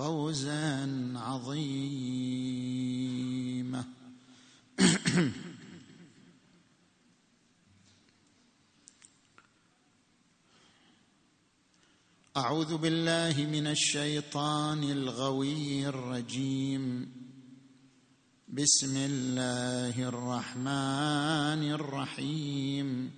فوزا 0.00 1.12
عظيما. 1.16 1.44
أعوذ 12.36 12.76
بالله 12.76 13.46
من 13.52 13.66
الشيطان 13.66 14.82
الغوي 14.82 15.88
الرجيم. 15.88 17.12
بسم 18.48 18.96
الله 18.96 20.08
الرحمن 20.08 21.72
الرحيم. 21.76 23.10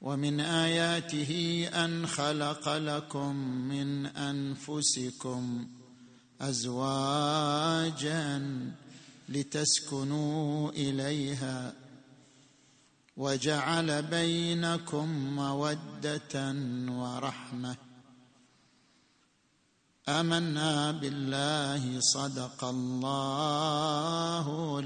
ومن 0.00 0.40
آياته 0.40 1.68
أن 1.74 2.06
خلق 2.06 2.68
لكم 2.68 3.36
من 3.68 4.06
أنفسكم 4.06 5.66
أزواجا 6.40 8.42
لتسكنوا 9.28 10.70
إليها 10.70 11.72
وجعل 13.16 14.02
بينكم 14.02 15.36
مودة 15.36 16.54
ورحمة. 16.88 17.76
آمنا 20.08 20.90
بالله 20.90 22.00
صدق 22.00 22.64
الله 22.64 24.78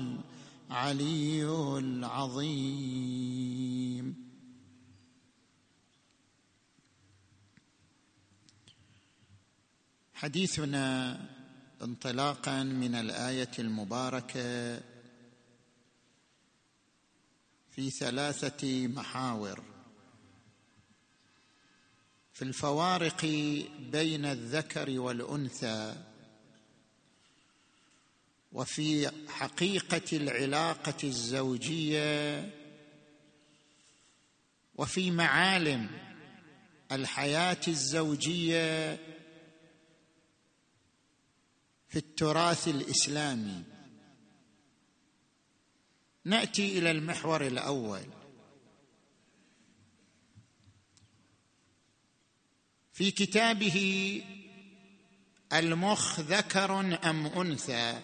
العلي 0.71 1.45
العظيم. 1.79 3.41
حديثنا 10.21 11.17
انطلاقا 11.83 12.63
من 12.63 12.95
الآية 12.95 13.51
المباركة 13.59 14.81
في 17.71 17.91
ثلاثة 17.91 18.87
محاور. 18.87 19.63
في 22.33 22.43
الفوارق 22.43 23.25
بين 23.93 24.25
الذكر 24.25 25.01
والأنثى 25.01 25.95
وفي 28.53 29.11
حقيقة 29.29 30.17
العلاقة 30.17 30.97
الزوجية 31.05 32.51
وفي 34.77 35.11
معالم 35.11 35.91
الحياة 36.93 37.61
الزوجية 37.69 38.99
في 41.91 41.97
التراث 41.97 42.69
الإسلامي. 42.69 43.63
نأتي 46.25 46.79
إلى 46.79 46.91
المحور 46.91 47.47
الأول. 47.47 48.07
في 52.93 53.11
كتابه 53.11 54.23
المخ 55.53 56.21
ذكر 56.21 56.81
أم 57.11 57.27
أنثى 57.27 58.01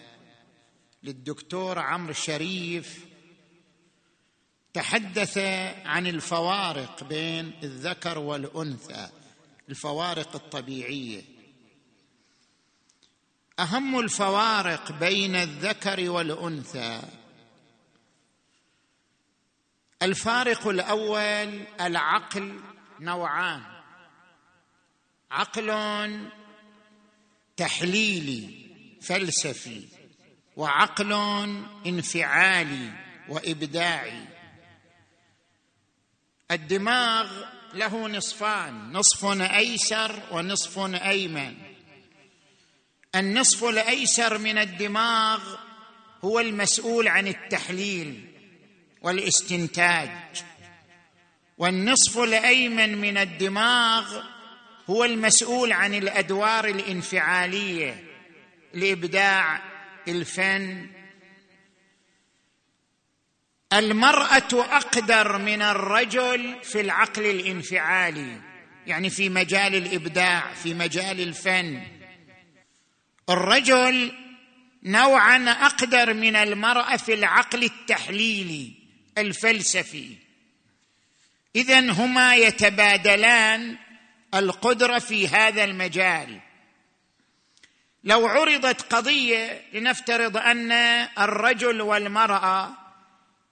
للدكتور 1.03 1.79
عمرو 1.79 2.13
شريف 2.13 3.05
تحدث 4.73 5.37
عن 5.85 6.07
الفوارق 6.07 7.03
بين 7.03 7.51
الذكر 7.63 8.17
والأنثى 8.19 9.09
الفوارق 9.69 10.35
الطبيعية. 10.35 11.36
أهم 13.59 13.99
الفوارق 13.99 14.91
بين 14.91 15.35
الذكر 15.35 16.09
والأنثى. 16.09 17.01
الفارق 20.01 20.67
الأول 20.67 21.65
العقل 21.81 22.59
نوعان. 22.99 23.63
عقل 25.31 26.29
تحليلي 27.57 28.67
فلسفي 29.01 29.87
وعقل 30.55 31.13
انفعالي 31.85 32.93
وإبداعي. 33.29 34.27
الدماغ 36.51 37.43
له 37.73 38.07
نصفان 38.07 38.91
نصف 38.93 39.25
أيسر 39.41 40.23
ونصف 40.31 40.79
أيمن. 40.95 41.66
النصف 43.17 43.63
الأيسر 43.63 44.37
من 44.37 44.57
الدماغ 44.57 45.55
هو 46.23 46.39
المسؤول 46.39 47.07
عن 47.07 47.27
التحليل 47.27 48.25
والاستنتاج. 49.01 50.09
والنصف 51.57 52.17
الأيمن 52.17 52.97
من 52.97 53.17
الدماغ 53.17 54.23
هو 54.89 55.03
المسؤول 55.03 55.71
عن 55.71 55.93
الأدوار 55.93 56.65
الانفعالية 56.65 58.03
الابداع 58.75 59.61
الفن. 60.07 60.89
المرأة 63.73 64.47
أقدر 64.53 65.37
من 65.37 65.61
الرجل 65.61 66.55
في 66.63 66.81
العقل 66.81 67.25
الانفعالي 67.25 68.41
يعني 68.87 69.09
في 69.09 69.29
مجال 69.29 69.75
الإبداع 69.75 70.53
في 70.53 70.73
مجال 70.73 71.21
الفن. 71.21 71.96
الرجل 73.29 74.11
نوعا 74.83 75.49
أقدر 75.49 76.13
من 76.13 76.35
المرأة 76.35 76.97
في 76.97 77.13
العقل 77.13 77.63
التحليلي 77.63 78.73
الفلسفي. 79.17 80.15
اذا 81.55 81.91
هما 81.91 82.35
يتبادلان 82.35 83.77
القدرة 84.33 84.99
في 84.99 85.27
هذا 85.27 85.63
المجال. 85.63 86.39
لو 88.03 88.27
عرضت 88.27 88.93
قضية 88.93 89.61
لنفترض 89.73 90.37
أن 90.37 90.71
الرجل 91.19 91.81
والمرأة 91.81 92.77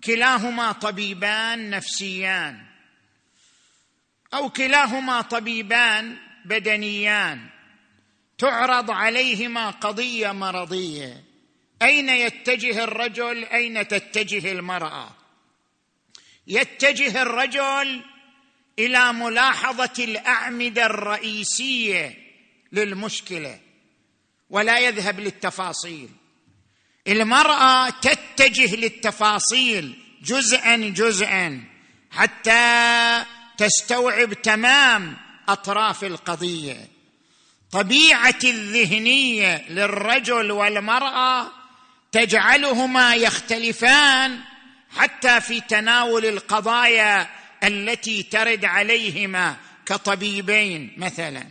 كلاهما 0.03 0.71
طبيبان 0.71 1.69
نفسيان 1.69 2.65
أو 4.33 4.49
كلاهما 4.49 5.21
طبيبان 5.21 6.17
بدنيان 6.45 7.49
تعرض 8.37 8.91
عليهما 8.91 9.69
قضية 9.69 10.31
مرضية. 10.31 11.23
أين 11.81 12.09
يتجه 12.09 12.83
الرجل؟ 12.83 13.45
أين 13.45 13.87
تتجه 13.87 14.51
المرأة؟ 14.51 15.09
يتجه 16.47 17.21
الرجل 17.21 18.01
إلى 18.79 19.13
ملاحظة 19.13 20.03
الأعمدة 20.03 20.85
الرئيسية 20.85 22.17
للمشكلة 22.71 23.59
ولا 24.49 24.79
يذهب 24.79 25.19
للتفاصيل. 25.19 26.09
المرأة 27.07 27.89
تتجه 27.89 28.75
للتفاصيل 28.75 29.99
جزءا 30.21 30.75
جزءا 30.75 31.63
حتى 32.11 33.25
تستوعب 33.57 34.33
تمام 34.33 35.17
أطراف 35.49 36.03
القضية. 36.03 36.94
طبيعة 37.75 38.39
الذهنية 38.43 39.65
للرجل 39.69 40.51
والمرأة 40.51 41.51
تجعلهما 42.11 43.15
يختلفان 43.15 44.39
حتى 44.97 45.41
في 45.41 45.61
تناول 45.61 46.25
القضايا 46.25 47.29
التي 47.63 48.23
ترد 48.23 48.65
عليهما 48.65 49.55
كطبيبين 49.85 50.93
مثلا. 50.97 51.47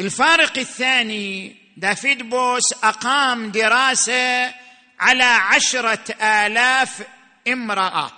الفارق 0.00 0.58
الثاني 0.58 1.56
دافيد 1.76 2.22
بوس 2.22 2.72
أقام 2.82 3.50
دراسة 3.50 4.54
على 5.00 5.24
عشرة 5.24 6.14
آلاف 6.20 7.06
امرأة 7.48 8.12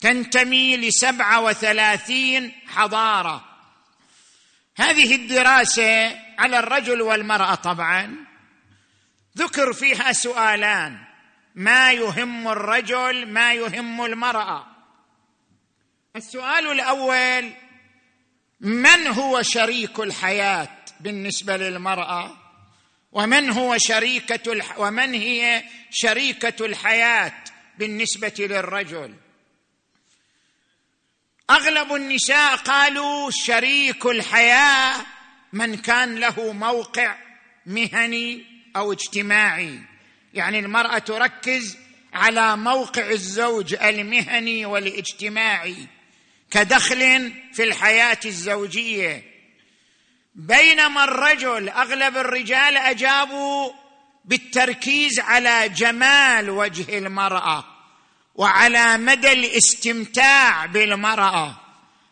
تنتمي 0.00 0.76
لسبعة 0.76 1.40
وثلاثين 1.40 2.52
حضارة. 2.66 3.45
هذه 4.76 5.14
الدراسة 5.14 6.18
على 6.38 6.58
الرجل 6.58 7.02
والمرأة 7.02 7.54
طبعا 7.54 8.16
ذكر 9.38 9.72
فيها 9.72 10.12
سؤالان. 10.12 10.98
ما 11.54 11.92
يهم 11.92 12.48
الرجل 12.48 13.26
ما 13.26 13.52
يهم 13.52 14.04
المرأة؟ 14.04 14.66
السؤال 16.16 16.72
الأول 16.72 17.52
من 18.60 19.06
هو 19.06 19.42
شريك 19.42 20.00
الحياة 20.00 20.68
بالنسبة 21.00 21.56
للمرأة؟ 21.56 22.36
ومن 23.12 23.50
هو 23.50 23.78
شريكة 23.78 24.52
الح... 24.52 24.78
ومن 24.78 25.14
هي 25.14 25.64
شريكة 25.90 26.66
الحياة 26.66 27.32
بالنسبة 27.78 28.34
للرجل؟ 28.38 29.14
أغلب 31.50 31.94
النساء 31.94 32.56
قالوا 32.56 33.30
شريك 33.30 34.06
الحياة 34.06 34.94
من 35.52 35.76
كان 35.76 36.14
له 36.14 36.52
موقع 36.52 37.16
مهني 37.66 38.44
أو 38.76 38.92
اجتماعي. 38.92 39.78
يعني 40.34 40.58
المرأة 40.58 40.98
تركز 40.98 41.78
على 42.14 42.56
موقع 42.56 43.10
الزوج 43.10 43.74
المهني 43.74 44.66
والاجتماعي 44.66 45.76
كدخل 46.50 47.32
في 47.52 47.62
الحياة 47.62 48.20
الزوجية. 48.24 49.22
بينما 50.34 51.04
الرجل 51.04 51.68
أغلب 51.68 52.16
الرجال 52.16 52.76
أجابوا 52.76 53.72
بالتركيز 54.24 55.20
على 55.20 55.68
جمال 55.68 56.50
وجه 56.50 56.98
المرأة. 56.98 57.75
وعلى 58.36 58.98
مدى 58.98 59.32
الاستمتاع 59.32 60.66
بالمرأة. 60.66 61.56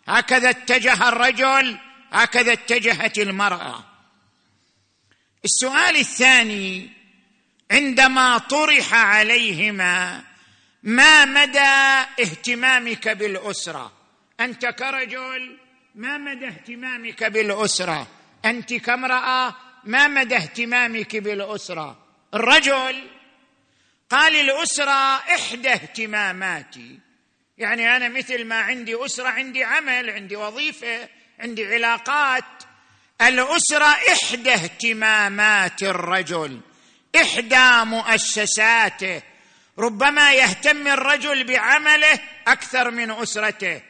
هكذا 0.08 0.50
اتجه 0.50 1.08
الرجل 1.08 1.78
هكذا 2.12 2.52
اتجهت 2.52 3.18
المرأة. 3.18 3.84
السؤال 5.44 5.96
الثاني 5.96 6.90
عندما 7.70 8.38
طرح 8.38 8.94
عليهما 8.94 10.24
ما 10.82 11.24
مدى 11.24 12.04
اهتمامك 12.20 13.08
بالأسرة؟ 13.08 13.92
أنت 14.40 14.66
كرجل 14.66 15.58
ما 15.94 16.18
مدى 16.18 16.46
اهتمامك 16.46 17.24
بالأسرة؟ 17.24 18.06
أنت 18.44 18.74
كامرأة 18.74 19.56
ما 19.84 20.08
مدى 20.08 20.36
اهتمامك 20.36 21.16
بالأسرة؟ 21.16 21.98
الرجل 22.34 23.02
قال 24.10 24.36
الأسرة 24.36 25.16
إحدى 25.16 25.72
اهتماماتي. 25.72 26.98
يعني 27.58 27.96
أنا 27.96 28.08
مثل 28.08 28.44
ما 28.44 28.60
عندي 28.60 29.04
أسرة 29.04 29.28
عندي 29.28 29.64
عمل 29.64 30.10
عندي 30.10 30.36
وظيفة 30.36 31.08
عندي 31.40 31.74
علاقات. 31.74 32.44
الأسرة 33.22 33.84
إحدى 33.84 34.52
اهتمامات 34.52 35.82
الرجل 35.82 36.60
إحدى 37.16 37.90
مؤسساته. 37.90 39.22
ربما 39.78 40.32
يهتم 40.32 40.88
الرجل 40.88 41.44
بعمله 41.44 42.20
أكثر 42.46 42.90
من 42.90 43.10
أسرته. 43.10 43.82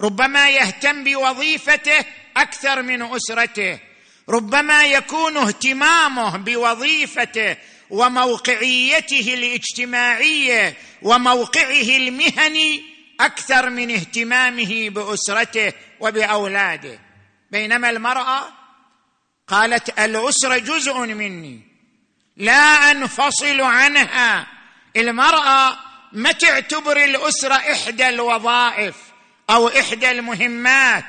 ربما 0.00 0.50
يهتم 0.50 1.04
بوظيفته 1.04 2.04
أكثر 2.36 2.82
من 2.82 3.02
أسرته. 3.02 3.78
ربما 4.28 4.86
يكون 4.86 5.36
اهتمامه 5.36 6.36
بوظيفته 6.36 7.56
وموقعيته 7.90 9.34
الاجتماعية 9.34 10.74
وموقعه 11.02 11.96
المهني 11.96 12.82
أكثر 13.20 13.70
من 13.70 13.90
اهتمامه 13.90 14.88
بأسرته 14.90 15.72
وبأولاده. 16.00 16.98
بينما 17.50 17.90
المرأة 17.90 18.48
قالت 19.48 19.98
الاسره 19.98 20.58
جزء 20.58 20.98
مني 20.98 21.60
لا 22.36 22.90
أنفصل 22.90 23.60
عنها. 23.60 24.46
المرأة 24.96 25.78
ما 26.12 26.32
تعتبر 26.32 27.04
الاسره 27.04 27.54
إحدى 27.54 28.08
الوظائف 28.08 28.96
أو 29.50 29.68
إحدى 29.68 30.10
المهمات 30.10 31.04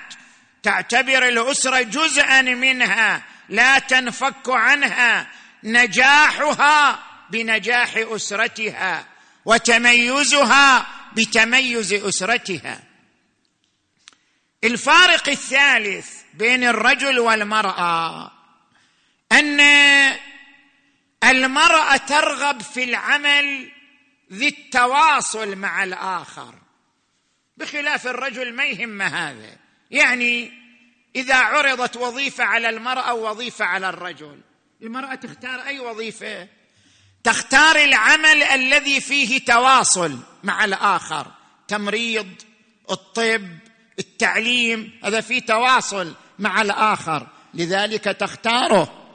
تعتبر 0.64 1.28
الاسره 1.28 1.82
جزءا 1.82 2.42
منها 2.42 3.24
لا 3.50 3.80
تنفك 3.80 4.50
عنها. 4.50 5.28
نجاحها 5.64 7.04
بنجاح 7.30 7.94
أسرتها 7.98 9.08
وتميزها 9.46 10.88
بتميز 11.14 11.94
أسرتها. 11.94 12.84
الفارق 14.64 15.30
الثالث 15.30 16.22
بين 16.34 16.64
الرجل 16.64 17.20
والمرأة 17.20 18.32
أن 19.32 19.60
المرأة 21.24 21.98
ترغب 21.98 22.62
في 22.62 22.84
العمل 22.84 23.72
ذي 24.34 24.48
التواصل 24.48 25.56
مع 25.56 25.84
الآخر. 25.84 26.56
بخلاف 27.58 28.08
الرجل 28.08 28.54
ما 28.54 28.66
يهم 28.66 29.02
هذا. 29.02 29.58
يعني 29.92 30.52
إذا 31.16 31.36
عرضت 31.36 31.98
وظيفة 31.98 32.44
على 32.44 32.70
المرأة 32.70 33.14
ووظيفة 33.14 33.66
على 33.66 33.90
الرجل. 33.90 34.42
المرأة 34.82 35.16
تختار 35.16 35.62
أي 35.62 35.80
وظيفة؟ 35.80 36.48
تختار 37.24 37.76
العمل 37.76 38.44
الذي 38.44 39.02
فيه 39.02 39.46
تواصل 39.46 40.20
مع 40.44 40.66
الآخر. 40.66 41.28
تمريض 41.68 42.28
الطب 42.92 43.50
التعليم 44.00 45.00
هذا 45.04 45.22
فيه 45.22 45.40
تواصل 45.40 46.16
مع 46.40 46.62
الآخر. 46.62 47.28
لذلك 47.54 48.04
تختاره. 48.04 49.10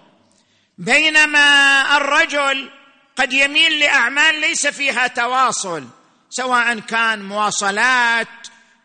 بينما 0.79 1.97
الرجل 1.97 2.71
قد 3.17 3.33
يميل 3.33 3.79
لأعمال 3.79 4.41
ليس 4.41 4.67
فيها 4.67 5.07
تواصل 5.07 5.89
سواء 6.31 6.79
كان 6.79 7.23
مواصلات 7.23 8.29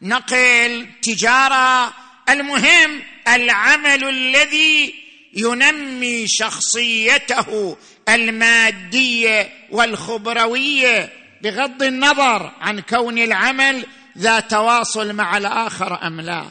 نقل 0.02 0.90
تجارة. 1.02 1.94
المهم 2.30 3.04
العمل 3.28 4.10
الذي 4.10 5.09
ينمي 5.34 6.28
شخصيته 6.28 7.78
المادية 8.10 9.68
والخبروية 9.72 11.14
بغض 11.42 11.84
النظر 11.84 12.52
عن 12.62 12.80
كون 12.80 13.18
العمل 13.18 13.86
ذا 14.18 14.40
تواصل 14.40 15.14
مع 15.14 15.38
الآخر 15.38 16.08
أم 16.08 16.22
لا. 16.22 16.46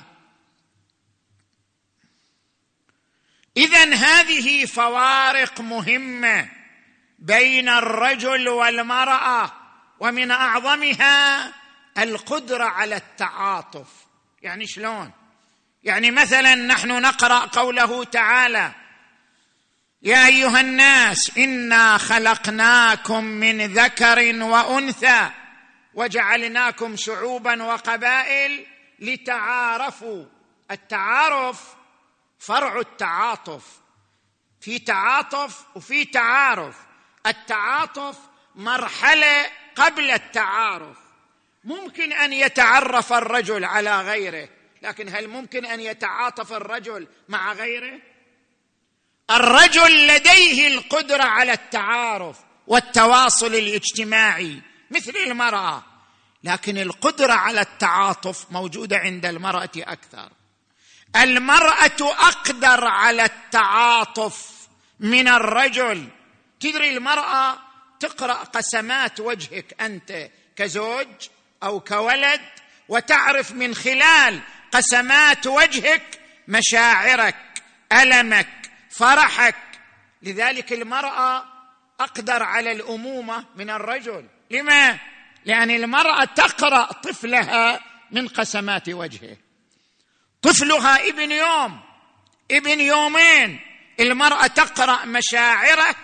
اذا 3.57 3.95
هذه 3.95 4.65
فوارق 4.65 5.61
مهمة 5.61 6.49
بين 7.19 7.69
الرجل 7.69 8.49
والمرأة 8.49 9.53
ومن 10.01 10.31
أعظمها 10.31 11.53
القدرة 11.99 12.65
على 12.65 12.97
التعاطف. 12.97 13.89
يعني 14.43 14.67
شلون؟ 14.67 15.11
يعني 15.83 16.11
مثلا 16.11 16.55
نحن 16.55 17.03
نقرأ 17.03 17.39
قوله 17.39 18.05
تعالى 18.05 18.73
يا 20.03 20.27
أيها 20.27 20.61
الناس 20.61 21.39
إنا 21.39 21.99
خلقناكم 21.99 23.25
من 23.25 23.67
ذكر 23.67 24.45
وأنثى 24.45 25.31
وجعلناكم 25.95 26.97
شعوبا 26.97 27.63
وقبائل 27.63 28.67
لتعارفوا. 28.99 30.25
التعارف 30.71 31.75
فرع 32.39 32.81
التعاطف 32.81 33.65
في 34.61 34.79
تعاطف 34.79 35.65
وفي 35.75 36.05
تعارف. 36.05 36.77
التعاطف 37.27 38.19
مرحلة 38.55 39.47
قبل 39.77 40.11
التعارف. 40.11 40.97
ممكن 41.65 42.13
أن 42.13 42.33
يتعرف 42.33 43.13
الرجل 43.13 43.65
على 43.65 44.01
غيره. 44.01 44.49
لكن 44.83 45.09
هل 45.09 45.29
ممكن 45.29 45.65
أن 45.65 45.81
يتعاطف 45.81 46.53
الرجل 46.53 47.07
مع 47.29 47.53
غيره؟ 47.53 48.01
الرجل 49.31 50.07
لديه 50.07 50.69
القدرة 50.69 51.23
على 51.23 51.53
التعارف 51.53 52.39
والتواصل 52.67 53.55
الاجتماعي 53.55 54.63
مثل 54.91 55.17
المرأة 55.27 55.85
لكن 56.45 56.79
القدرة 56.79 57.33
على 57.33 57.61
التعاطف 57.61 58.47
موجودة 58.51 58.97
عند 58.99 59.27
المرأة 59.27 59.71
أكثر. 59.77 60.31
المرأة 61.17 61.97
أقدر 62.01 62.85
على 62.85 63.25
التعاطف 63.25 64.69
من 65.01 65.29
الرجل. 65.29 66.09
تدري 66.61 66.97
المرأة 66.97 67.59
تقرأ 68.01 68.35
قسمات 68.35 69.21
وجهك 69.21 69.83
أنت 69.83 70.31
كزوج 70.57 71.09
أو 71.63 71.81
كولد 71.81 72.41
وتعرف 72.89 73.53
من 73.53 73.75
خلال 73.75 74.41
قسمات 74.73 75.47
وجهك 75.47 76.21
مشاعرك 76.49 77.37
ألمك 77.93 78.49
فرحك. 78.91 79.57
لذلك 80.23 80.73
المرأة 80.73 81.45
أقدر 82.01 82.43
على 82.43 82.73
الأمومة 82.73 83.45
من 83.57 83.71
الرجل. 83.71 84.27
لما؟ 84.51 84.99
لأن 85.45 85.71
المرأة 85.71 86.25
تقرأ 86.25 86.93
طفلها 86.93 87.81
من 88.11 88.29
قسمات 88.29 88.89
وجهه. 88.89 89.37
طفلها 90.43 91.09
ابن 91.09 91.33
يوم 91.33 91.81
ابن 92.51 92.81
يومين. 92.81 93.61
المرأة 94.01 94.47
تقرأ 94.47 95.05
مشاعره 95.05 95.95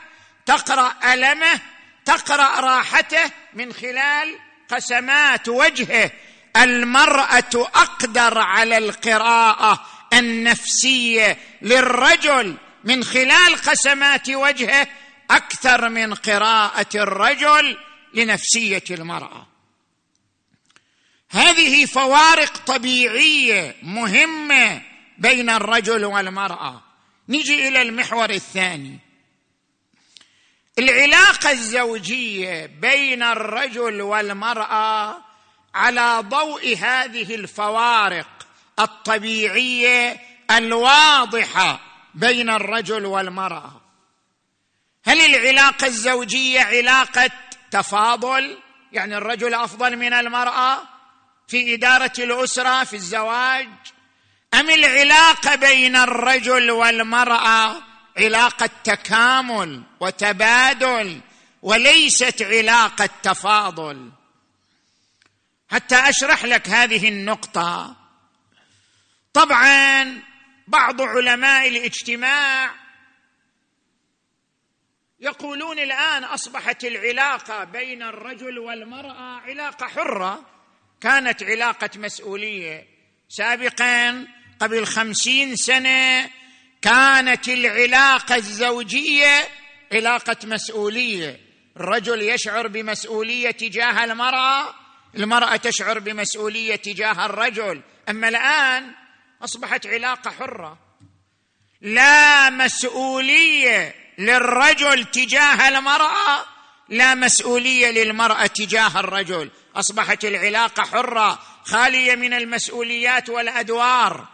تقرأ 0.47 0.94
ألمه 1.12 1.61
تقرأ 2.04 2.61
راحته 2.61 3.30
من 3.54 3.73
خلال 3.73 4.38
قسمات 4.68 5.49
وجهه. 5.49 6.11
المرأة 6.56 7.50
أقدر 7.54 8.38
على 8.38 8.78
القراءة 8.78 9.87
النفسية 10.12 11.38
للرجل 11.62 12.56
من 12.84 13.04
خلال 13.04 13.56
قسمات 13.56 14.30
وجهه 14.30 14.87
أكثر 15.30 15.88
من 15.88 16.14
قراءة 16.14 16.87
الرجل 16.94 17.78
لنفسية 18.14 18.84
المرأة. 18.90 19.46
هذه 21.30 21.87
فوارق 21.87 22.56
طبيعية 22.56 23.76
مهمة 23.82 24.82
بين 25.18 25.50
الرجل 25.50 26.04
والمرأة. 26.04 26.82
نجي 27.28 27.68
إلى 27.68 27.82
المحور 27.82 28.30
الثاني. 28.30 28.99
العلاقة 30.78 31.50
الزوجية 31.50 32.66
بين 32.66 33.23
الرجل 33.23 34.02
والمرأة 34.02 35.24
على 35.75 36.19
ضوء 36.28 36.76
هذه 36.76 37.35
الفوارق 37.35 38.28
الطبيعية 38.78 40.21
الواضحة 40.50 41.81
بين 42.14 42.50
الرجل 42.50 43.07
والمرأة. 43.07 43.81
هل 45.04 45.21
العلاقة 45.21 45.87
الزوجية 45.87 46.61
علاقة 46.61 47.31
تفاضل؟ 47.71 48.59
يعني 48.93 49.16
الرجل 49.16 49.54
أفضل 49.54 49.97
من 49.97 50.12
المرأة 50.12 50.78
في 51.49 51.75
إدارة 51.75 52.12
الأسرة 52.19 52.85
في 52.85 52.97
الزواج؟ 52.97 53.69
أم 54.54 54.71
العلاقة 54.71 55.54
بين 55.54 55.97
الرجل 55.97 56.71
والمرأة 56.71 57.83
علاقة 58.19 58.71
تكامل 58.85 59.83
وتبادل 60.00 61.21
وليست 61.62 62.43
علاقة 62.43 63.09
تفاضل؟ 63.23 64.11
حتى 65.75 65.95
أشرح 65.95 66.45
لك 66.45 66.69
هذه 66.69 67.09
النقطة. 67.09 67.97
طبعا 69.33 70.23
بعض 70.69 71.02
علماء 71.02 71.69
الاجتماع 71.69 72.75
يقولون 75.21 75.78
الآن 75.78 76.25
أصبحت 76.25 76.85
العلاقة 76.85 77.64
بين 77.64 78.02
الرجل 78.02 78.59
والمرأة 78.59 79.40
علاقة 79.40 79.87
حرة. 79.87 80.47
كانت 81.00 81.43
علاقة 81.43 81.90
مسؤولية. 81.97 82.87
سابقا 83.28 84.26
قبل 84.61 84.87
خمسين 84.87 85.57
سنة 85.57 86.31
كانت 86.83 87.49
العلاقة 87.49 88.37
الزوجية 88.37 89.49
علاقة 89.93 90.37
مسؤولية. 90.45 91.40
الرجل 91.76 92.23
يشعر 92.23 92.69
بمسؤولية 92.69 93.50
تجاه 93.50 94.04
المرأة 94.04 94.84
المرأة 95.16 95.56
تشعر 95.56 95.99
بمسؤولية 95.99 96.76
تجاه 96.76 97.26
الرجل. 97.26 97.83
أما 98.09 98.28
الآن 98.28 98.92
أصبحت 99.44 99.87
علاقة 99.87 100.30
حرة. 100.30 100.78
لا 101.80 102.50
مسؤولية 102.50 103.94
للرجل 104.18 105.04
تجاه 105.04 105.68
المرأة 105.68 106.44
لا 106.88 107.14
مسؤولية 107.14 107.90
للمرأة 107.90 108.47
تجاه 108.47 109.00
الرجل. 109.00 109.50
أصبحت 109.76 110.25
العلاقة 110.25 110.83
حرة 110.83 111.38
خالية 111.64 112.14
من 112.14 112.35
المسؤوليات 112.35 113.28
والأدوار. 113.28 114.28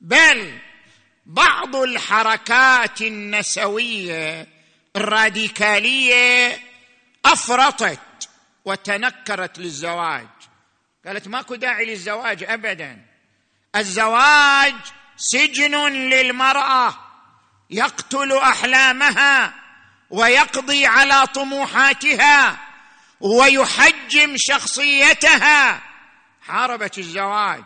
بل 0.00 0.58
بعض 1.26 1.76
الحركات 1.76 3.02
النسوية 3.02 4.46
الراديكالية 4.96 6.60
أفرطت. 7.24 7.98
وتنكرت 8.68 9.58
للزواج. 9.58 10.28
قالت 11.06 11.28
ماكو 11.28 11.54
داعي 11.54 11.84
للزواج 11.84 12.44
ابدا. 12.44 13.04
الزواج 13.76 14.74
سجن 15.16 15.88
للمرأة 15.92 16.94
يقتل 17.70 18.32
أحلامها 18.32 19.54
ويقضي 20.10 20.86
على 20.86 21.26
طموحاتها 21.26 22.58
ويحجم 23.20 24.34
شخصيتها. 24.36 25.82
حاربت 26.42 26.98
الزواج 26.98 27.64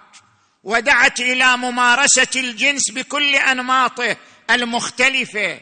ودعت 0.65 1.21
إلى 1.21 1.57
ممارسة 1.57 2.31
الجنس 2.37 2.91
بكل 2.91 3.35
أنماطه 3.35 4.17
المختلفة. 4.51 5.61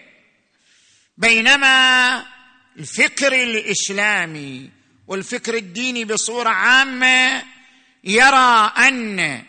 بينما 1.17 2.27
الفكر 2.77 3.33
الإسلامي 3.33 4.80
والفكر 5.11 5.55
الديني 5.55 6.05
بصورة 6.05 6.49
عامة 6.49 7.43
يرى 8.05 8.73
أن 8.79 9.43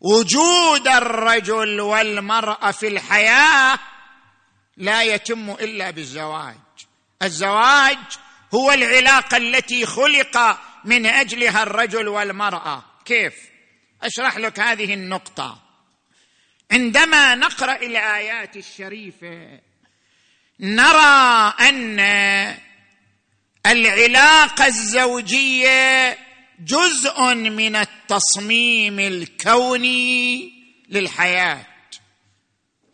وجود 0.00 0.88
الرجل 0.88 1.80
والمرأة 1.80 2.70
في 2.70 2.88
الحياة 2.88 3.78
لا 4.76 5.02
يتم 5.02 5.50
إلا 5.50 5.90
بالزواج. 5.90 6.56
الزواج 7.22 7.98
هو 8.54 8.72
العلاقة 8.72 9.36
التي 9.36 9.86
خلق 9.86 10.58
من 10.84 11.06
أجلها 11.06 11.62
الرجل 11.62 12.08
والمرأة. 12.08 12.84
كيف؟ 13.04 13.34
أشرح 14.02 14.36
لك 14.36 14.60
هذه 14.60 14.94
النقطة. 14.94 15.62
عندما 16.72 17.34
نقرأ 17.34 17.76
الآيات 17.76 18.56
الشريفة 18.56 19.60
نرى 20.60 21.54
أن 21.60 22.00
العلاقة 23.66 24.66
الزوجية 24.66 26.18
جزء 26.60 27.34
من 27.34 27.76
التصميم 27.76 29.00
الكوني 29.00 30.52
للحياة. 30.88 31.66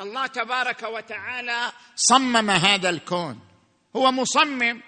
الله 0.00 0.26
تبارك 0.26 0.82
وتعالى 0.82 1.72
صمم 1.96 2.50
هذا 2.50 2.90
الكون. 2.90 3.40
هو 3.96 4.12
مصمم 4.12 4.80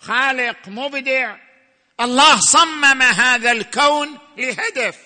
خالق 0.00 0.56
مبدع. 0.66 1.36
الله 2.00 2.40
صمم 2.40 3.02
هذا 3.02 3.52
الكون 3.52 4.18
لهدف. 4.36 4.96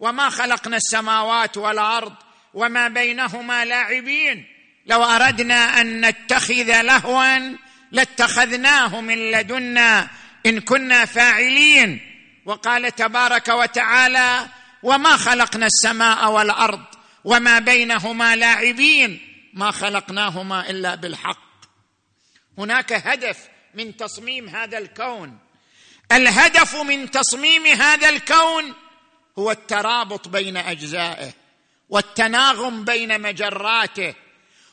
وما 0.00 0.30
خلقنا 0.30 0.76
السماوات 0.76 1.56
والأرض 1.56 2.14
وما 2.54 2.88
بينهما 2.88 3.64
لاعبين. 3.64 4.46
لو 4.86 5.04
أردنا 5.04 5.80
أن 5.80 6.06
نتخذ 6.06 6.82
لهوا 6.82 7.56
لاتخذناه 7.92 9.00
من 9.00 9.30
لدنا 9.30 10.08
إن 10.46 10.60
كنا 10.60 11.04
فاعلين. 11.04 12.00
وقال 12.44 12.94
تبارك 12.94 13.48
وتعالى 13.48 14.46
وما 14.82 15.16
خلقنا 15.16 15.66
السماء 15.66 16.30
والأرض 16.30 16.84
وما 17.24 17.58
بينهما 17.58 18.36
لاعبين. 18.36 19.20
ما 19.54 19.70
خلقناهما 19.70 20.70
إلا 20.70 20.94
بالحق. 20.94 21.52
هناك 22.58 22.92
هدف 22.92 23.38
من 23.74 23.96
تصميم 23.96 24.48
هذا 24.48 24.78
الكون. 24.78 25.38
الهدف 26.12 26.76
من 26.76 27.10
تصميم 27.10 27.66
هذا 27.66 28.08
الكون 28.08 28.74
هو 29.38 29.50
الترابط 29.50 30.28
بين 30.28 30.56
أجزائه 30.56 31.32
والتناغم 31.88 32.84
بين 32.84 33.20
مجراته 33.20 34.14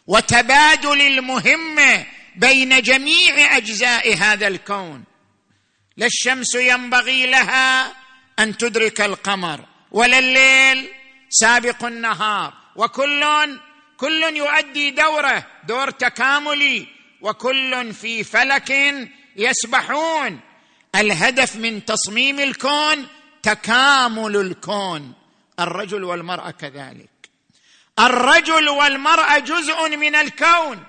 وتبادل 0.07 1.01
المهمه 1.01 2.05
بين 2.39 2.81
جميع 2.81 3.58
أجزاء 3.58 4.15
هذا 4.15 4.48
الكون. 4.48 5.03
لا 5.98 6.05
الشمس 6.05 6.55
ينبغي 6.55 7.25
لها 7.25 7.93
أن 8.39 8.58
تدرك 8.58 9.01
القمر 9.01 9.65
ولا 9.91 10.19
الليل 10.19 10.89
سابق 11.29 11.86
النهار. 11.86 12.53
وكل 12.75 13.25
كل 13.98 14.24
يؤدي 14.24 14.89
دوره 14.89 15.48
دور 15.67 15.89
تكاملي. 15.89 16.88
وكل 17.22 17.93
في 17.93 18.24
فلك 18.24 18.72
يسبحون. 19.36 20.39
الهدف 20.96 21.55
من 21.55 21.86
تصميم 21.86 22.39
الكون 22.39 23.08
تكامل 23.43 24.36
الكون. 24.36 25.13
الرجل 25.60 26.03
والمرأة 26.03 26.51
كذلك. 26.51 27.10
الرجل 28.00 28.69
والمرأة 28.69 29.38
جزء 29.38 29.98
من 29.98 30.15
الكون. 30.15 30.84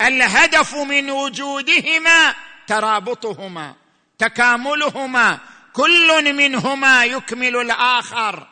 الهدف 0.00 0.74
من 0.74 1.10
وجودهما 1.10 2.34
ترابطهما 2.66 3.74
تكاملهما 4.18 5.38
كل 5.72 6.34
منهما 6.34 7.04
يكمل 7.04 7.56
الآخر. 7.56 8.46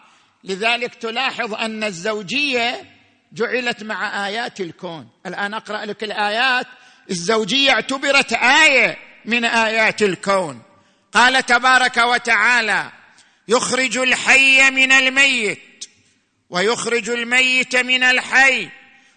لذلك 0.44 0.94
تلاحظ 0.94 1.54
أن 1.54 1.84
الزوجية 1.84 2.84
جعلت 3.32 3.82
مع 3.82 4.26
آيات 4.26 4.60
الكون. 4.60 5.08
الآن 5.26 5.54
أقرأ 5.54 5.84
لك 5.84 6.04
الآيات. 6.04 6.66
الزوجية 7.10 7.70
اعتبرت 7.70 8.32
آية 8.32 8.98
من 9.24 9.44
آيات 9.44 10.02
الكون. 10.02 10.62
قال 11.12 11.46
تبارك 11.46 11.96
وتعالى 11.96 12.92
يخرج 13.48 13.98
الحي 13.98 14.70
من 14.70 14.92
الميت 14.92 15.84
ويخرج 16.50 17.10
الميت 17.10 17.76
من 17.76 18.02
الحي. 18.02 18.70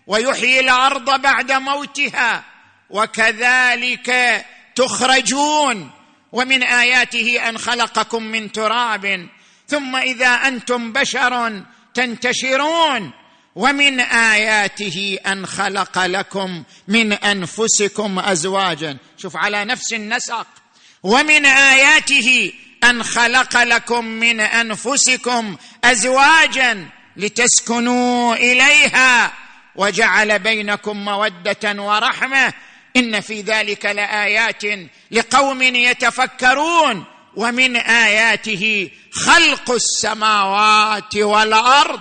ويحيي 0.10 0.60
الأرض 0.60 1.22
بعد 1.22 1.51
موتها. 1.51 2.44
وكذلك 2.89 4.46
تخرجون. 4.75 5.92
ومن 6.32 6.63
آياته 6.63 7.50
أن 7.50 7.58
خلقكم 7.58 8.24
من 8.24 8.51
تراب. 8.51 9.28
ثم 9.68 9.96
إذا 9.96 10.28
أنتم 10.28 10.92
بشر 10.94 11.63
تنتشرون. 11.94 13.12
ومن 13.56 14.00
آياته 14.00 15.18
أن 15.28 15.46
خلق 15.46 16.06
لكم 16.06 16.63
من 16.88 17.13
أنفسكم 17.13 18.20
أزواجا. 18.20 18.98
شوف 19.18 19.38
على 19.38 19.66
نفس 19.66 19.94
النسق. 19.94 20.48
ومن 21.04 21.46
آياته 21.46 22.54
أن 22.84 23.04
خلق 23.04 23.63
لكم 23.63 24.06
من 24.06 24.39
أنفسكم 24.39 25.58
أزواجا 25.84 26.86
لتسكنوا 27.18 28.36
إليها. 28.36 29.49
وجعل 29.80 30.40
بينكم 30.40 31.06
مودة 31.06 31.84
ورحمة 31.84 32.54
إن 32.96 33.22
في 33.22 33.42
ذلك 33.42 33.86
لآيات 33.86 34.64
لقوم 35.12 35.62
يتفكرون 35.62 37.06
ومن 37.36 37.76
آياته 37.76 38.92
خلق 39.12 39.72
السماوات 39.72 41.16
والأرض 41.16 42.00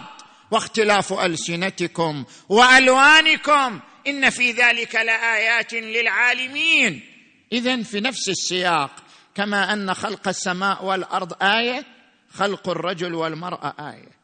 واختلاف 0.51 1.13
ألسنتكم 1.13 2.25
وألوانكم 2.49 3.81
إن 4.07 4.31
في 4.31 4.53
ذلك 4.53 4.95
لآيات 4.95 5.73
للعالمين. 5.75 7.03
اذا 7.53 7.83
في 7.83 8.01
نفس 8.01 8.29
السياق 8.29 8.91
كما 9.35 9.73
أن 9.73 9.95
خلق 9.95 10.29
السماء 10.29 10.85
والأرض 10.85 11.43
آية 11.43 11.85
خلق 12.35 12.69
الرجل 12.69 13.15
والمرأة 13.15 13.75
آية. 13.81 14.19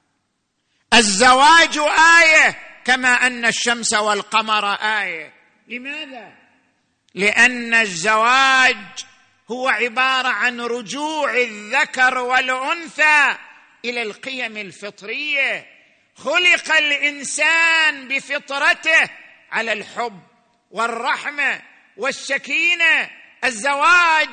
الزواج 0.95 1.79
آية 2.23 2.63
كما 2.85 3.26
أن 3.26 3.47
الشمس 3.47 3.95
والقمر 3.95 4.75
آية. 4.75 5.33
لماذا؟ 5.69 6.33
لأن 7.14 7.75
الزواج 7.75 8.76
هو 9.50 9.69
عبارة 9.69 10.29
عن 10.29 10.61
رجوع 10.61 11.37
الذكر 11.37 12.19
والأنثى 12.19 13.37
إلى 13.85 14.03
القيم 14.03 14.57
الفطرية. 14.57 15.67
خلق 16.17 16.73
الإنسان 16.73 18.09
بفطرته 18.09 19.11
على 19.53 19.73
الحب 19.73 20.21
والرحمة 20.71 21.62
والسكينة. 21.97 23.11
الزواج 23.45 24.29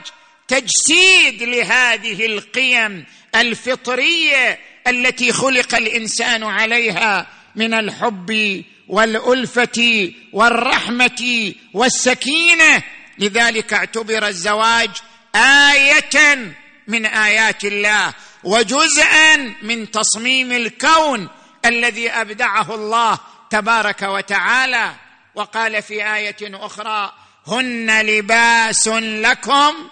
تجسيد 0.48 1.44
لهذه 1.44 2.26
القيم 2.26 3.06
الفطرية 3.36 4.60
التي 4.88 5.32
خلق 5.32 5.76
الإنسان 5.76 6.44
عليها 6.44 7.28
من 7.56 7.74
الحب 7.74 8.64
والألفة 8.88 10.12
والرحمة 10.34 11.54
والسكينة. 11.74 12.84
لذلك 13.18 13.74
اعتبر 13.74 14.28
الزواج 14.28 14.90
آية 15.36 16.56
من 16.88 17.06
آيات 17.06 17.66
الله 17.66 18.14
وجزءا 18.44 19.36
من 19.62 19.92
تصميم 19.92 20.52
الكون 20.52 21.30
الذي 21.66 22.10
أبدعه 22.12 22.76
الله 22.76 23.20
تبارك 23.50 24.02
وتعالى. 24.02 24.92
وقال 25.36 25.82
في 25.82 26.14
آية 26.16 26.38
أخرى 26.42 27.14
هن 27.48 28.02
لباس 28.02 28.88
لكم 28.88 29.90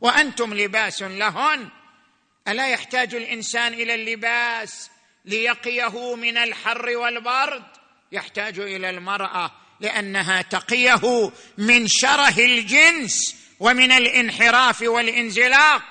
وأنتم 0.00 0.54
لباس 0.54 1.02
لهن. 1.02 1.68
ألا 2.48 2.68
يحتاج 2.68 3.14
الإنسان 3.14 3.74
إلى 3.74 3.94
اللباس 3.94 4.90
ليقيه 5.24 6.14
من 6.14 6.36
الحر 6.36 6.96
والبرد. 6.96 7.62
يحتاج 8.12 8.58
إلى 8.58 8.90
المرأة 8.90 9.52
لأنها 9.80 10.42
تقيه 10.42 11.32
من 11.58 11.88
شره 11.88 12.38
الجنس 12.38 13.36
ومن 13.60 13.92
الانحراف 13.92 14.82
والانزلاق. 14.82 15.82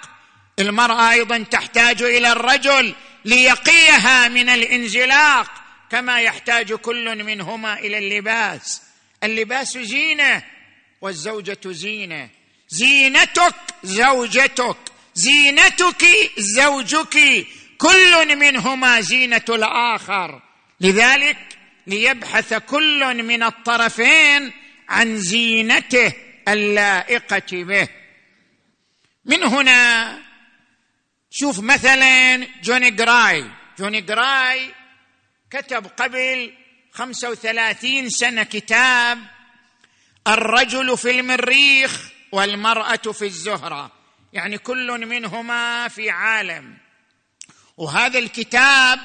المرأة 0.59 1.11
أيضا 1.11 1.37
تحتاج 1.37 2.01
إلى 2.01 2.31
الرجل 2.31 2.95
ليقيها 3.25 4.27
من 4.27 4.49
الانزلاق 4.49 5.51
كما 5.91 6.21
يحتاج 6.21 6.73
كل 6.73 7.23
منهما 7.23 7.79
إلى 7.79 7.97
اللباس. 7.97 8.81
اللباس 9.23 9.77
زينة 9.77 10.43
والزوجة 11.01 11.59
زينة. 11.65 12.29
زينتك 12.69 13.55
زوجتك 13.83 14.77
زينتك 15.15 16.05
زوجك 16.37 17.45
كل 17.79 18.35
منهما 18.35 19.01
زينة 19.01 19.45
الآخر. 19.49 20.41
لذلك 20.81 21.37
ليبحث 21.87 22.53
كل 22.53 23.23
من 23.23 23.43
الطرفين 23.43 24.51
عن 24.89 25.17
زينته 25.17 26.13
اللائقة 26.47 27.63
به. 27.63 27.87
من 29.25 29.43
هنا 29.43 30.17
شوف 31.31 31.59
مثلا 31.59 32.47
جوني 32.63 32.91
جراي. 32.91 33.45
جوني 33.79 34.01
جراي 34.01 34.69
كتب 35.51 35.87
قبل 35.87 36.53
خمسة 36.91 37.29
وثلاثين 37.29 38.09
سنة 38.09 38.43
كتاب 38.43 39.19
الرجل 40.27 40.97
في 40.97 41.11
المريخ 41.11 42.11
والمرأة 42.31 42.95
في 42.95 43.25
الزهرة. 43.25 43.91
يعني 44.33 44.57
كل 44.57 45.05
منهما 45.05 45.87
في 45.87 46.09
عالم. 46.09 46.88
وهذا 47.79 48.19
الكتاب 48.19 48.99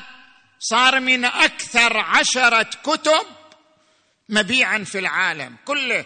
صار 0.58 1.00
من 1.00 1.24
أكثر 1.24 1.96
عشرة 1.96 2.70
كتب 2.82 3.26
مبيعا 4.28 4.84
في 4.84 4.98
العالم. 4.98 5.56
كله 5.64 6.04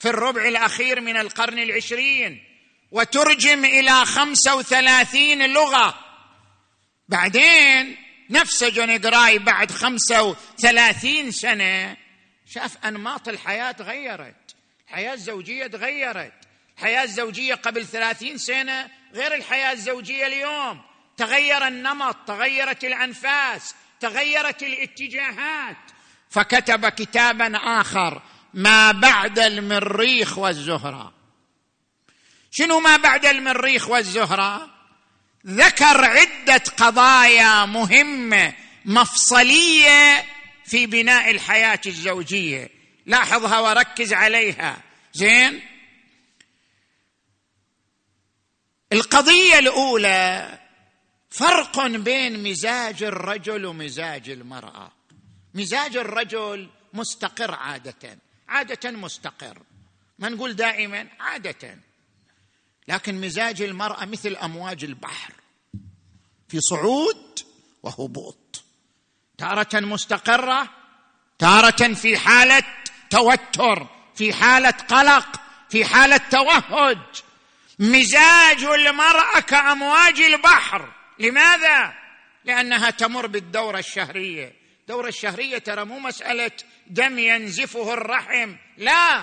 في 0.00 0.08
الربع 0.08 0.48
الأخير 0.48 1.00
من 1.00 1.16
القرن 1.16 1.58
العشرين. 1.58 2.42
وترجم 2.90 3.64
إلى 3.64 4.04
خمسة 4.04 4.54
وثلاثين 4.54 5.52
لغة. 5.52 5.98
بعدين 7.08 7.96
نفس 8.30 8.64
جوني 8.64 8.98
جراي 8.98 9.38
بعد 9.38 9.72
خمسة 9.72 10.22
وثلاثين 10.22 11.30
سنة 11.30 11.96
شاف 12.46 12.86
أنماط 12.86 13.28
الحياة 13.28 13.72
تغيرت 13.72 14.54
الحياة 14.88 15.14
الزوجية 15.14 15.66
تغيرت 15.66 16.32
الحياة 16.76 17.02
الزوجية 17.02 17.54
قبل 17.54 17.86
ثلاثين 17.86 18.38
سنة 18.38 18.90
غير 19.14 19.34
الحياة 19.34 19.72
الزوجية 19.72 20.26
اليوم. 20.26 20.85
تغير 21.16 21.66
النمط 21.66 22.16
تغيرت 22.26 22.84
الأنفاس 22.84 23.74
تغيرت 24.00 24.62
الاتجاهات. 24.62 25.76
فكتب 26.30 26.88
كتابا 26.88 27.56
آخر 27.56 28.22
ما 28.54 28.92
بعد 28.92 29.38
المريخ 29.38 30.38
والزهرة 30.38 31.12
شنو 32.50 32.80
ما 32.80 32.96
بعد 32.96 33.26
المريخ 33.26 33.88
والزهرة 33.88 34.70
ذكر 35.46 36.04
عدة 36.04 36.62
قضايا 36.76 37.64
مهمة 37.64 38.54
مفصلية 38.84 40.24
في 40.64 40.86
بناء 40.86 41.30
الحياة 41.30 41.80
الزوجية. 41.86 42.70
لاحظها 43.06 43.60
وركز 43.60 44.12
عليها. 44.12 44.82
زين؟ 45.12 45.62
القضية 48.92 49.58
الأولى 49.58 50.58
فرق 51.30 51.86
بين 51.86 52.50
مزاج 52.50 53.02
الرجل 53.02 53.66
ومزاج 53.66 54.30
المرأة. 54.30 54.92
مزاج 55.54 55.96
الرجل 55.96 56.70
مستقر 56.92 57.54
عادة 57.54 58.18
عادة 58.48 58.90
مستقر. 58.90 59.62
ما 60.18 60.28
نقول 60.28 60.56
دائما؟ 60.56 61.08
عادة. 61.20 61.78
لكن 62.88 63.20
مزاج 63.20 63.62
المرأة 63.62 64.04
مثل 64.04 64.36
أمواج 64.36 64.84
البحر. 64.84 65.32
في 66.48 66.60
صعود 66.60 67.38
وهبوط 67.82 68.64
تارة 69.38 69.80
مستقرة 69.80 70.68
تارة 71.38 71.94
في 71.94 72.18
حالة 72.18 72.62
توتر 73.10 73.86
في 74.14 74.32
حالة 74.32 74.70
قلق 74.70 75.40
في 75.70 75.84
حالة 75.84 76.16
توهج. 76.16 76.98
مزاج 77.78 78.64
المرأة 78.64 79.40
كأمواج 79.40 80.20
البحر. 80.20 80.95
لماذا؟ 81.18 81.92
لأنها 82.44 82.90
تمر 82.90 83.26
بالدورة 83.26 83.78
الشهرية. 83.78 84.52
الدورة 84.80 85.08
الشهرية 85.08 85.58
ترى 85.58 85.84
مو 85.84 85.98
مسألة 85.98 86.50
دم 86.86 87.18
ينزفه 87.18 87.94
الرحم 87.94 88.54
لا. 88.78 89.22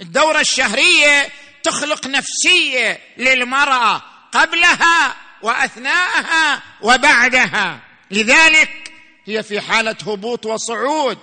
الدورة 0.00 0.40
الشهرية 0.40 1.28
تخلق 1.62 2.06
نفسية 2.06 3.00
للمرأة 3.16 4.02
قبلها 4.32 5.16
وأثناءها 5.42 6.62
وبعدها. 6.80 7.80
لذلك 8.10 8.92
هي 9.24 9.42
في 9.42 9.60
حالة 9.60 9.96
هبوط 10.06 10.46
وصعود. 10.46 11.18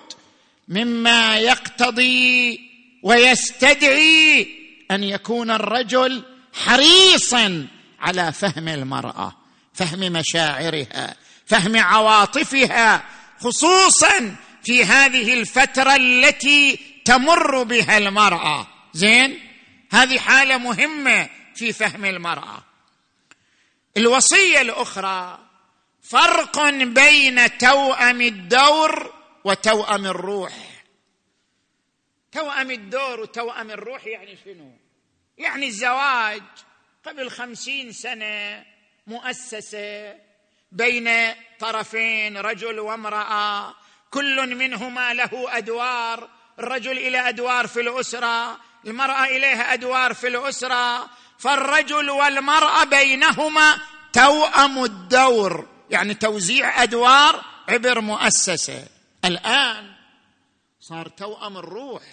مما 0.67 1.39
يقتضي 1.39 2.59
ويستدعي 3.03 4.47
أن 4.91 5.03
يكون 5.03 5.51
الرجل 5.51 6.23
حريصا 6.53 7.67
على 7.99 8.33
فهم 8.33 8.67
المرأة. 8.67 9.38
فهم 9.79 9.99
مشاعرها 9.99 11.15
فهم 11.45 11.77
عواطفها 11.77 13.03
خصوصا 13.39 14.35
في 14.63 14.83
هذه 14.83 15.33
الفترة 15.33 15.95
التي 15.95 16.79
تمر 17.05 17.63
بها 17.63 17.97
المرأة. 17.97 18.67
زين؟ 18.93 19.39
هذه 19.91 20.19
حالة 20.19 20.57
مهمة 20.57 21.29
في 21.55 21.73
فهم 21.73 22.05
المرأة. 22.05 22.63
الوصية 23.97 24.61
الأخرى 24.61 25.39
فرق 26.01 26.69
بين 26.69 27.57
توأم 27.57 28.21
الدور 28.21 29.13
وتوأم 29.43 30.05
الروح. 30.05 30.53
توأم 32.31 32.71
الدور 32.71 33.19
وتوأم 33.19 33.71
الروح 33.71 34.07
يعني 34.07 34.37
شنو؟ 34.45 34.71
يعني 35.37 35.67
الزواج. 35.67 36.43
قبل 37.05 37.29
خمسين 37.29 37.91
سنة 37.91 38.65
مؤسسة 39.07 40.15
بين 40.71 41.09
طرفين 41.59 42.37
رجل 42.37 42.79
وامرأة. 42.79 43.75
كل 44.11 44.55
منهما 44.55 45.13
له 45.13 45.57
أدوار. 45.57 46.29
الرجل 46.59 46.97
إلى 46.97 47.29
أدوار 47.29 47.67
في 47.67 47.81
الأسرة 47.81 48.59
المرأة 48.85 49.25
إليها 49.25 49.73
أدوار 49.73 50.13
في 50.13 50.27
الأسرة. 50.27 51.09
فالرجل 51.39 52.09
والمرأة 52.09 52.83
بينهما 52.83 53.79
توأم 54.13 54.83
الدور 54.83 55.67
يعني 55.89 56.13
توزيع 56.13 56.83
أدوار 56.83 57.45
عبر 57.69 58.01
مؤسسة. 58.01 58.87
الآن 59.25 59.91
صار 60.79 61.07
توأم 61.07 61.57
الروح 61.57 62.03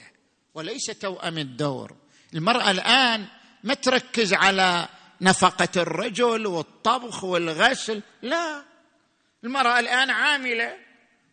وليس 0.55 0.87
توأم 0.87 1.39
الدور. 1.39 1.97
المرأة 2.35 2.71
الآن 2.71 3.27
ما 3.65 3.75
تركز 3.75 4.35
على 4.35 4.89
نفقة 5.21 5.69
الرجل 5.77 6.47
والطبخ 6.47 7.25
والغسل. 7.25 8.03
لا. 8.23 8.63
المرأة 9.45 9.79
الآن 9.79 10.11
عاملة 10.11 10.77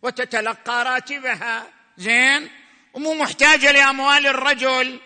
وتتلقى 0.02 0.84
راتبها. 0.86 1.68
زين. 1.98 2.50
ومو 2.94 3.14
محتاجة 3.14 3.72
لأموال 3.72 4.28
الرجل. 4.28 5.00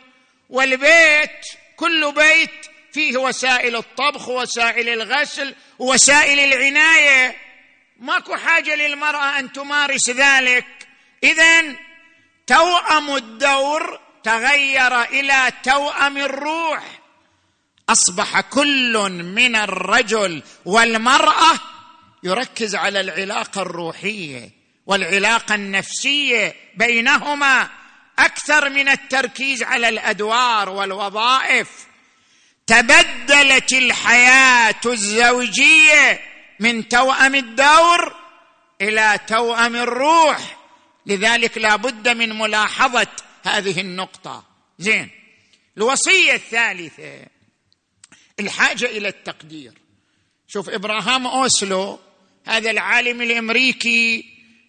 والبيت 0.50 1.46
كل 1.76 2.14
بيت 2.16 2.66
فيه 2.94 3.18
وسائل 3.18 3.76
الطبخ 3.76 4.30
وسائل 4.30 4.90
الغسل 4.90 5.56
وسائل 5.80 6.40
العناية. 6.40 7.38
ماكو 8.00 8.36
حاجة 8.36 8.76
للمرأة 8.76 9.40
أن 9.40 9.52
تمارس 9.52 10.10
ذلك. 10.10 10.88
اذا 11.24 11.76
توأم 12.48 13.16
الدور 13.16 14.00
تغير 14.24 15.02
إلى 15.02 15.52
توأم 15.64 16.18
الروح. 16.18 16.97
أصبح 17.90 18.42
كل 18.42 19.10
من 19.24 19.56
الرجل 19.56 20.44
والمرأة 20.66 21.60
يركز 22.24 22.76
على 22.76 23.00
العلاقة 23.00 23.62
الروحية 23.62 24.50
والعلاقة 24.86 25.56
النفسية 25.56 26.56
بينهما 26.76 27.70
أكثر 28.20 28.70
من 28.70 28.90
التركيز 28.90 29.64
على 29.64 29.90
الأدوار 29.90 30.70
والوظائف. 30.70 31.70
تبدلت 32.68 33.74
الحياة 33.74 34.82
الزوجية 34.86 36.20
من 36.60 36.88
توأم 36.88 37.36
الدور 37.36 38.16
إلى 38.82 39.20
توأم 39.28 39.76
الروح. 39.76 40.58
لذلك 41.06 41.58
لا 41.58 41.76
بد 41.76 42.10
من 42.10 42.38
ملاحظة 42.38 43.08
هذه 43.44 43.82
النقطة. 43.82 44.44
زين. 44.80 45.10
الوصية 45.78 46.34
الثالثة. 46.34 47.37
الحاجة 48.40 48.86
إلى 48.86 49.08
التقدير. 49.08 49.74
شوف 50.48 50.70
إبراهام 50.70 51.28
أوسلو 51.28 52.00
هذا 52.46 52.72
العالم 52.72 53.22
الأمريكي 53.22 54.26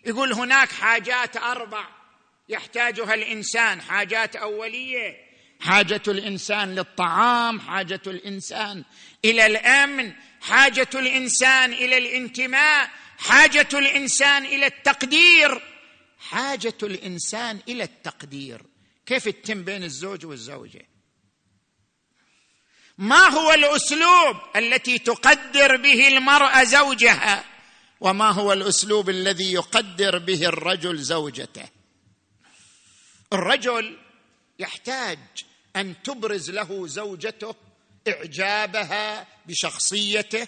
يقول 0.07 0.33
هناك 0.33 0.73
حاجات 0.73 1.37
أربع 1.37 1.85
يحتاجها 2.49 3.15
الإنسان. 3.15 3.81
حاجات 3.81 4.37
أولية 4.37 5.29
حاجة 5.61 6.03
الإنسان 6.09 6.75
للطعام 6.75 7.61
حاجة 7.61 8.03
الإنسان 8.07 8.85
إلى 9.25 9.47
الأمن 9.47 10.13
حاجة 10.41 10.89
الإنسان 10.95 11.73
إلى 11.73 11.99
الانتماء 11.99 12.91
حاجة 13.19 13.69
الإنسان 13.75 14.45
إلى 14.45 14.67
التقدير. 14.67 15.63
حاجة 16.19 16.79
الإنسان 16.83 17.61
إلى 17.69 17.83
التقدير. 17.83 18.63
كيف 19.07 19.29
تتم 19.29 19.63
بين 19.63 19.85
الزوج 19.85 20.27
والزوجة؟ 20.27 20.88
ما 22.99 23.29
هو 23.29 23.53
الأسلوب 23.53 24.37
التي 24.57 24.99
تقدر 24.99 25.77
به 25.77 26.09
المرأة 26.09 26.65
زوجها؟ 26.65 27.45
وما 28.01 28.31
هو 28.31 28.53
الأسلوب 28.53 29.11
الذي 29.11 29.53
يقدر 29.53 30.19
به 30.19 30.47
الرجل 30.47 30.99
زوجته؟ 30.99 31.69
الرجل 33.33 33.99
يحتاج 34.59 35.19
أن 35.77 36.03
تبرز 36.03 36.51
له 36.51 36.87
زوجته 36.87 37.55
إعجابها 38.09 39.27
بشخصيته 39.47 40.47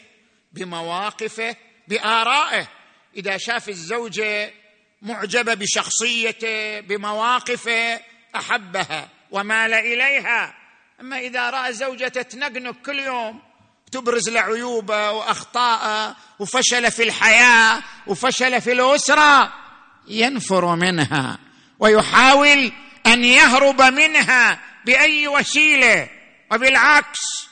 بمواقفه 0.53 1.57
بآرائه. 1.89 2.69
إذا 3.17 3.37
شاف 3.37 3.69
الزوجه 3.69 4.55
معجبه 5.03 5.55
بشخصيته 5.55 6.81
بمواقفه 6.81 8.01
أحبها 8.37 9.09
ومال 9.31 9.75
إليها. 9.75 10.60
أما 11.01 11.19
إذا 11.19 11.51
رأى 11.51 11.73
زوجته 11.73 12.23
تنقنق 12.23 12.77
كل 12.87 12.99
يوم 12.99 13.43
تبرز 13.93 14.29
له 14.29 14.41
عيوبه 14.41 15.11
وأخطاءه 15.11 16.17
وفشل 16.39 16.91
في 16.91 17.03
الحياة 17.03 17.83
وفشل 18.07 18.61
في 18.61 18.73
الأسرة 18.73 19.53
ينفر 20.09 20.77
منها 20.77 21.39
ويحاول 21.79 22.73
أن 23.07 23.25
يهرب 23.25 23.83
منها 23.83 24.61
بأي 24.85 25.29
وسيلة؟ 25.29 26.09
وبالعكس 26.53 27.49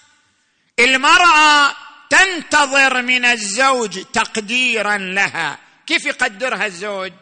المرأة 0.78 1.74
تنتظر 2.10 3.02
من 3.02 3.24
الزوج 3.24 4.04
تقديرا 4.04 4.98
لها. 4.98 5.58
كيف 5.86 6.06
يقدرها 6.06 6.66
الزوج؟ 6.66 7.12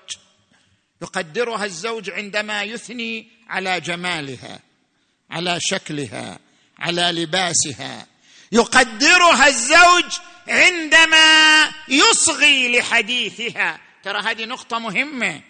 يقدرها 1.03 1.65
الزوج 1.65 2.11
عندما 2.11 2.62
يثني 2.62 3.29
على 3.49 3.81
جمالها. 3.81 4.65
على 5.31 5.59
شكلها 5.61 6.39
على 6.79 7.03
لباسها. 7.03 8.07
يقدرها 8.53 9.47
الزوج 9.47 10.05
عندما 10.49 11.73
يصغي 11.89 12.79
لحديثها. 12.79 13.81
ترى 14.05 14.23
هذه 14.23 14.45
نقطة 14.45 14.79
مهمة. 14.79 15.41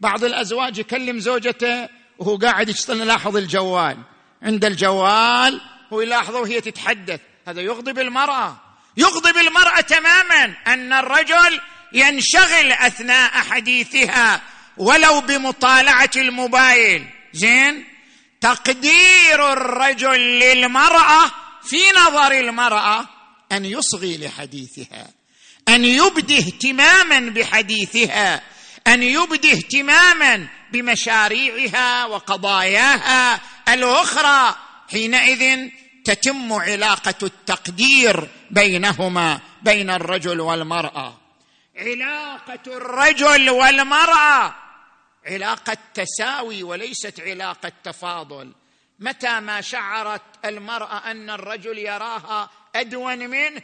بعض 0.00 0.24
الأزواج 0.24 0.78
يكلم 0.78 1.18
زوجته 1.18 1.88
وهو 2.18 2.36
قاعد 2.36 2.68
يشتغل. 2.68 3.00
يلاحظ 3.00 3.36
الجوال. 3.36 3.96
عند 4.42 4.64
الجوال 4.64 5.60
هو 5.92 6.00
يلاحظه 6.00 6.40
وهي 6.40 6.60
تتحدث. 6.60 7.20
هذا 7.48 7.60
يغضب 7.60 7.98
المرأة. 7.98 8.60
يغضب 8.96 9.36
المرأة 9.36 9.80
تماما 9.80 10.54
أن 10.66 10.92
الرجل 10.92 11.60
ينشغل 11.92 12.72
أثناء 12.72 13.30
حديثها 13.30 14.42
ولو 14.76 15.20
بمطالعة 15.20 16.10
الموبايل. 16.16 17.06
زين؟ 17.32 17.93
تقدير 18.44 19.52
الرجل 19.52 20.20
للمرأة 20.20 21.30
في 21.62 21.76
نظر 21.96 22.32
المرأة 22.32 23.06
أن 23.52 23.64
يصغي 23.64 24.18
لحديثها 24.18 25.10
أن 25.68 25.84
يبدي 25.84 26.38
اهتماما 26.38 27.30
بحديثها 27.30 28.42
أن 28.86 29.02
يبدي 29.02 29.52
اهتماما 29.52 30.46
بمشاريعها 30.72 32.04
وقضاياها. 32.06 33.40
الأخرى 33.68 34.56
حينئذ 34.90 35.68
تتم 36.04 36.52
علاقة 36.52 37.14
التقدير 37.22 38.28
بينهما 38.50 39.40
بين 39.62 39.90
الرجل 39.90 40.40
والمرأة. 40.40 41.18
علاقة 41.76 42.66
الرجل 42.66 43.50
والمرأة 43.50 44.63
علاقة 45.26 45.76
تساوي 45.94 46.62
وليست 46.62 47.20
علاقة 47.20 47.72
تفاضل. 47.84 48.54
متى 48.98 49.40
ما 49.40 49.60
شعرت 49.60 50.22
المرأة 50.44 51.10
أن 51.10 51.30
الرجل 51.30 51.78
يراها 51.78 52.50
أدون 52.74 53.18
منه؟ 53.18 53.62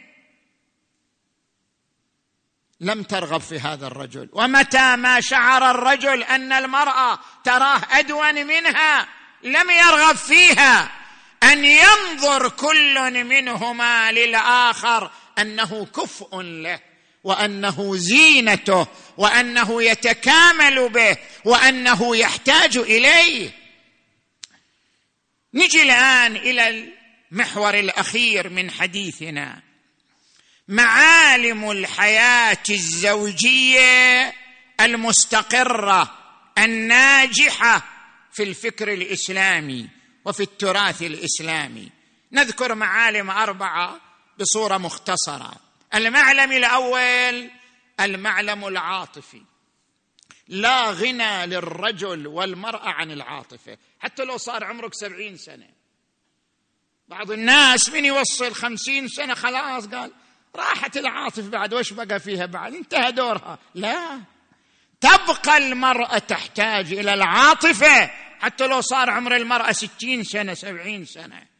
لم 2.79 3.03
ترغب 3.03 3.41
في 3.41 3.59
هذا 3.59 3.87
الرجل. 3.87 4.29
ومتى 4.33 4.95
ما 4.95 5.21
شعر 5.21 5.71
الرجل 5.71 6.23
أن 6.23 6.51
المرأة 6.51 7.19
تراه 7.43 7.81
أدون 7.91 8.47
منها؟ 8.47 9.07
لم 9.43 9.69
يرغب 9.69 10.15
فيها. 10.15 10.91
أن 11.43 11.65
ينظر 11.65 12.49
كل 12.49 13.23
منهما 13.23 14.11
للآخر 14.11 15.11
أنه 15.37 15.85
كفء 15.85 16.41
له. 16.41 16.90
وأنه 17.23 17.95
زينته 17.95 18.87
وأنه 19.17 19.83
يتكامل 19.83 20.89
به 20.89 21.17
وأنه 21.45 22.15
يحتاج 22.15 22.77
إليه. 22.77 23.51
نجي 25.53 25.81
الآن 25.81 26.35
إلى 26.35 26.91
المحور 27.31 27.73
الأخير 27.73 28.49
من 28.49 28.71
حديثنا. 28.71 29.61
معالم 30.67 31.71
الحياة 31.71 32.63
الزوجية 32.69 34.33
المستقرة 34.79 36.17
الناجحة 36.57 37.83
في 38.33 38.43
الفكر 38.43 38.93
الإسلامي 38.93 39.89
وفي 40.25 40.43
التراث 40.43 41.01
الإسلامي. 41.01 41.89
نذكر 42.31 42.75
معالم 42.75 43.29
أربعة 43.29 43.99
بصورة 44.39 44.77
مختصرة. 44.77 45.70
المعلم 45.95 46.51
الأول 46.51 47.49
المعلم 47.99 48.67
العاطفي. 48.67 49.41
لا 50.47 50.91
غنى 50.91 51.45
للرجل 51.45 52.27
والمرأة 52.27 52.89
عن 52.89 53.11
العاطفة. 53.11 53.77
حتى 53.99 54.23
لو 54.23 54.37
صار 54.37 54.63
عمرك 54.63 54.93
سبعين 54.93 55.37
سنة. 55.37 55.67
بعض 57.07 57.31
الناس 57.31 57.89
من 57.89 58.05
يوصل 58.05 58.53
خمسين 58.53 59.07
سنة 59.07 59.33
خلاص 59.33 59.87
قال 59.87 60.11
راحت 60.55 60.97
العاطفة 60.97 61.49
بعد 61.49 61.73
وش 61.73 61.93
بقى 61.93 62.19
فيها 62.19 62.45
بعد؟ 62.45 62.73
انتهى 62.73 63.11
دورها. 63.11 63.59
لا. 63.75 64.21
تبقى 65.01 65.57
المرأة 65.57 66.17
تحتاج 66.17 66.93
إلى 66.93 67.13
العاطفة 67.13 68.11
حتى 68.39 68.67
لو 68.67 68.81
صار 68.81 69.09
عمر 69.09 69.35
المرأة 69.35 69.71
ستين 69.71 70.23
سنة 70.23 70.53
سبعين 70.53 71.05
سنة. 71.05 71.50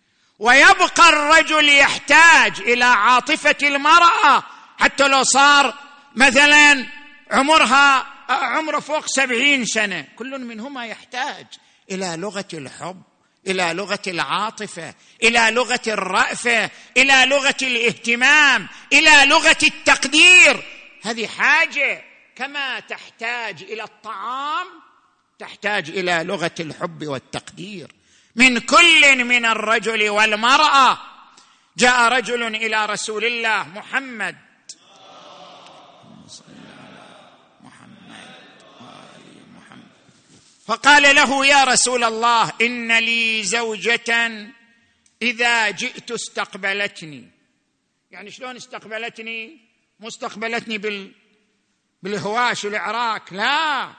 ويبقى 0.42 1.10
الرجل 1.10 1.70
يحتاج 1.70 2.60
إلى 2.60 2.86
عاطفة 2.86 3.56
المرأة 3.64 4.44
حتى 4.78 5.08
لو 5.08 5.24
صار 5.24 5.74
مثلا 6.16 6.86
عمرها 7.32 8.08
عمره 8.30 8.80
فوق 8.80 9.06
سبعين 9.06 9.66
سنة. 9.66 10.08
كل 10.16 10.40
منهما 10.40 10.86
يحتاج 10.86 11.46
إلى 11.92 12.16
لغة 12.18 12.48
الحب 12.54 13.02
إلى 13.48 13.74
لغة 13.74 14.02
العاطفة 14.08 14.94
إلى 15.24 15.52
لغة 15.52 15.82
الرأفة 15.88 16.70
إلى 16.98 17.26
لغة 17.26 17.58
الاهتمام 17.62 18.68
إلى 18.94 19.26
لغة 19.26 19.58
التقدير. 19.64 20.64
هذه 21.04 21.28
حاجة 21.28 22.04
كما 22.36 22.80
تحتاج 22.80 23.64
إلى 23.64 23.84
الطعام 23.84 24.68
تحتاج 25.40 25.90
إلى 25.90 26.24
لغة 26.24 26.56
الحب 26.60 27.08
والتقدير. 27.08 28.01
من 28.36 28.60
كل 28.60 29.26
من 29.26 29.46
الرجل 29.46 30.10
والمرأة 30.10 30.98
جاء 31.78 32.14
رجل 32.14 32.56
إلى 32.56 32.86
رسول 32.86 33.26
الله 33.26 33.68
محمد. 33.68 34.36
فقال 40.68 41.16
له 41.16 41.46
يا 41.46 41.64
رسول 41.64 42.04
الله 42.04 42.52
إن 42.62 42.98
لي 42.98 43.44
زوجة 43.44 44.48
إذا 45.22 45.70
جئت 45.70 46.12
استقبلتني. 46.12 47.32
يعني 48.12 48.32
شلون 48.32 48.56
استقبلتني؟ 48.56 49.60
مستقبلتني 50.00 50.78
بال 50.78 51.12
بالهواش 52.04 52.66
والعراك 52.66 53.34
لا. 53.34 53.92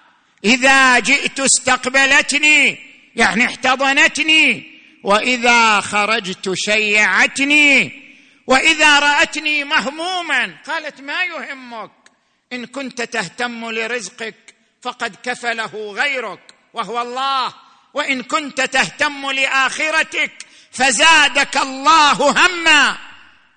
إذا 0.45 0.99
جئت 0.99 1.41
استقبلتني. 1.41 2.92
يعني 3.17 3.45
احتضنتني 3.47 4.73
وإذا 5.05 5.81
خرجت 5.81 6.53
شيعتني 6.55 8.03
وإذا 8.47 8.99
رأتني 8.99 9.65
مهموما. 9.65 10.55
قالت 10.67 11.01
ما 11.01 11.25
يهمك. 11.25 11.91
إن 12.53 12.67
كنت 12.67 13.03
تهتم 13.03 13.71
لرزقك 13.71 14.55
فقد 14.83 15.17
كفله 15.23 15.93
غيرك 15.97 16.55
وهو 16.75 17.03
الله. 17.03 17.55
وإن 17.95 18.23
كنت 18.23 18.61
تهتم 18.61 19.31
لآخرتك 19.31 20.33
فزادك 20.71 21.57
الله 21.57 22.13
هما. 22.31 22.99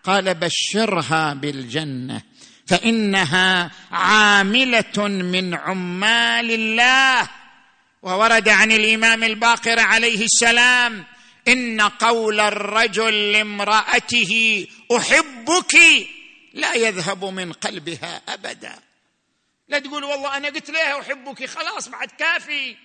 قال 0.04 0.34
بشرها 0.34 1.34
بالجنة 1.34 2.22
فإنها 2.68 3.72
عاملة 3.92 5.08
من 5.08 5.54
عمال 5.54 6.52
الله. 6.52 7.30
وورد 8.06 8.50
عن 8.50 8.72
الإمام 8.72 9.24
الباقر 9.24 9.80
عليه 9.80 10.26
السلام 10.26 11.06
إن 11.48 11.82
قول 11.82 12.40
الرجل 12.40 13.32
لامرأته 13.32 14.66
أحبك 14.98 15.76
لا 16.54 16.74
يذهب 16.74 17.26
من 17.26 17.54
قلبها 17.54 18.22
أبدا. 18.30 18.76
لا 19.68 19.80
تقول 19.80 20.04
والله 20.04 20.38
أنا 20.38 20.48
قلت 20.48 20.70
لها 20.70 21.00
أحبك 21.00 21.46
خلاص 21.46 21.90
بعد 21.90 22.12
كافي. 22.20 22.76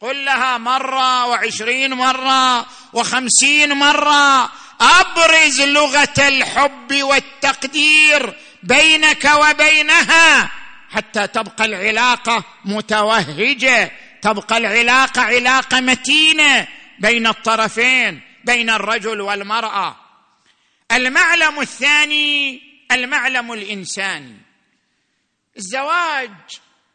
قل 0.00 0.24
لها 0.24 0.58
مرة 0.58 1.26
وعشرين 1.26 1.94
مرة 1.94 2.66
وخمسين 2.92 3.72
مرة. 3.72 4.52
أبرز 4.80 5.60
لغة 5.60 6.28
الحب 6.28 7.02
والتقدير 7.02 8.36
بينك 8.62 9.30
وبينها 9.40 10.50
حتى 10.90 11.26
تبقى 11.26 11.64
العلاقة 11.64 12.44
متوهجة. 12.64 13.92
تبقى 14.22 14.56
العلاقة 14.56 15.22
علاقة 15.22 15.80
متينة 15.80 16.68
بين 16.98 17.26
الطرفين 17.26 18.20
بين 18.44 18.70
الرجل 18.70 19.20
والمرأة. 19.20 19.96
المعلم 20.92 21.60
الثاني 21.60 22.62
المعلم 22.92 23.52
الإنساني 23.52 24.36
الزواج 25.56 26.30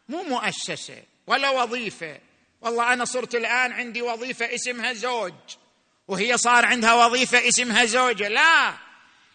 مو 0.10 0.24
مؤسسة 0.24 1.04
ولا 1.28 1.50
وظيفة. 1.50 2.20
والله 2.62 2.94
أنا 2.94 3.06
صرت 3.06 3.36
الآن 3.36 3.72
عندي 3.72 4.02
وظيفة 4.02 4.56
اسمها 4.56 4.94
زوج 4.94 5.34
وهي 6.08 6.38
صار 6.38 6.66
عندها 6.66 6.94
وظيفة 6.94 7.48
اسمها 7.48 7.86
زوجة. 7.86 8.28
لا 8.28 8.74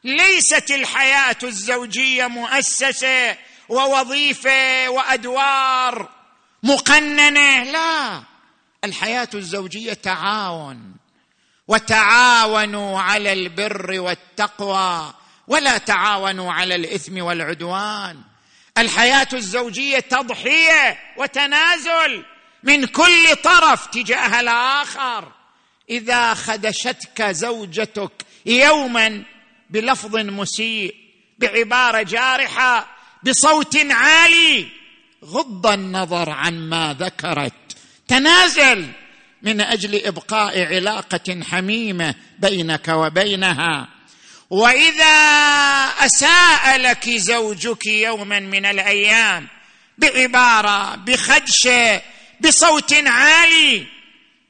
ليست 0.05 0.71
الحياة 0.71 1.37
الزوجية 1.43 2.27
مؤسسة 2.27 3.37
ووظيفة 3.69 4.89
وأدوار 4.89 6.18
مقننة. 6.63 7.63
لا. 7.65 8.23
الحياة 8.85 9.29
الزوجية 9.35 9.93
تعاون 9.93 10.95
وتعاونوا 11.69 13.01
على 13.01 13.33
البر 13.33 14.01
والتقوى 14.01 15.15
ولا 15.47 15.79
تعاونوا 15.79 16.53
على 16.53 16.75
الإثم 16.75 17.23
والعدوان. 17.23 18.21
الحياة 18.79 19.29
الزوجية 19.33 19.99
تضحية 19.99 20.99
وتنازل 21.17 22.25
من 22.63 22.87
كل 22.87 23.37
طرف 23.45 23.87
تجاه 23.87 24.41
الآخر. 24.41 25.33
إذا 25.91 26.35
خدشتك 26.35 27.23
زوجتك 27.23 28.13
يوما 28.47 29.25
بلفظ 29.71 30.17
مسيء 30.17 30.95
بعبارة 31.39 32.03
جارحة 32.03 32.89
بصوت 33.23 33.77
عالي 33.91 34.78
غض 35.25 35.67
النظر 35.67 36.31
عن 36.31 36.69
ما 36.69 36.97
ذكرت. 37.01 37.53
تنازل 38.09 38.87
من 39.43 39.61
أجل 39.61 40.07
إبقاء 40.07 40.75
علاقة 40.75 41.41
حميمة 41.51 42.15
بينك 42.39 42.89
وبينها. 42.89 43.89
وإذا 44.51 45.15
أساء 45.99 46.77
لك 46.77 47.11
زوجك 47.11 47.87
يوما 47.87 48.41
من 48.41 48.67
الأيام 48.67 49.49
بعبارة 49.99 50.97
بخدشه 50.97 52.03
بصوت 52.41 52.95
عالي 53.07 53.87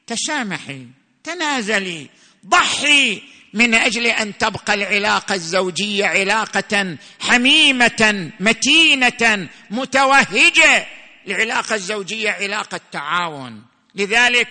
تسامحي 0.07 0.87
تنازلي 1.23 2.09
ضحي 2.45 3.21
من 3.53 3.73
أجل 3.73 4.07
أن 4.07 4.37
تبقى 4.37 4.73
العلاقة 4.73 5.35
الزوجية 5.35 6.05
علاقة 6.05 6.97
حميمة 7.19 8.31
متينة 8.39 9.49
متوهجة. 9.69 10.87
العلاقة 11.27 11.75
الزوجية 11.75 12.31
علاقة 12.31 12.79
تعاون. 12.91 13.65
لذلك 13.95 14.47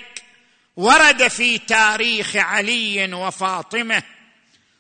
ورد 0.77 1.29
في 1.29 1.59
تاريخ 1.59 2.37
علي 2.37 3.15
وفاطمة 3.15 4.03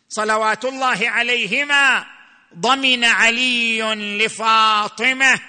صلوات 0.09 0.65
الله 0.65 1.09
عليهما 1.09 2.07
ضمن 2.59 3.05
علي 3.05 3.83
لفاطمة 3.95 5.41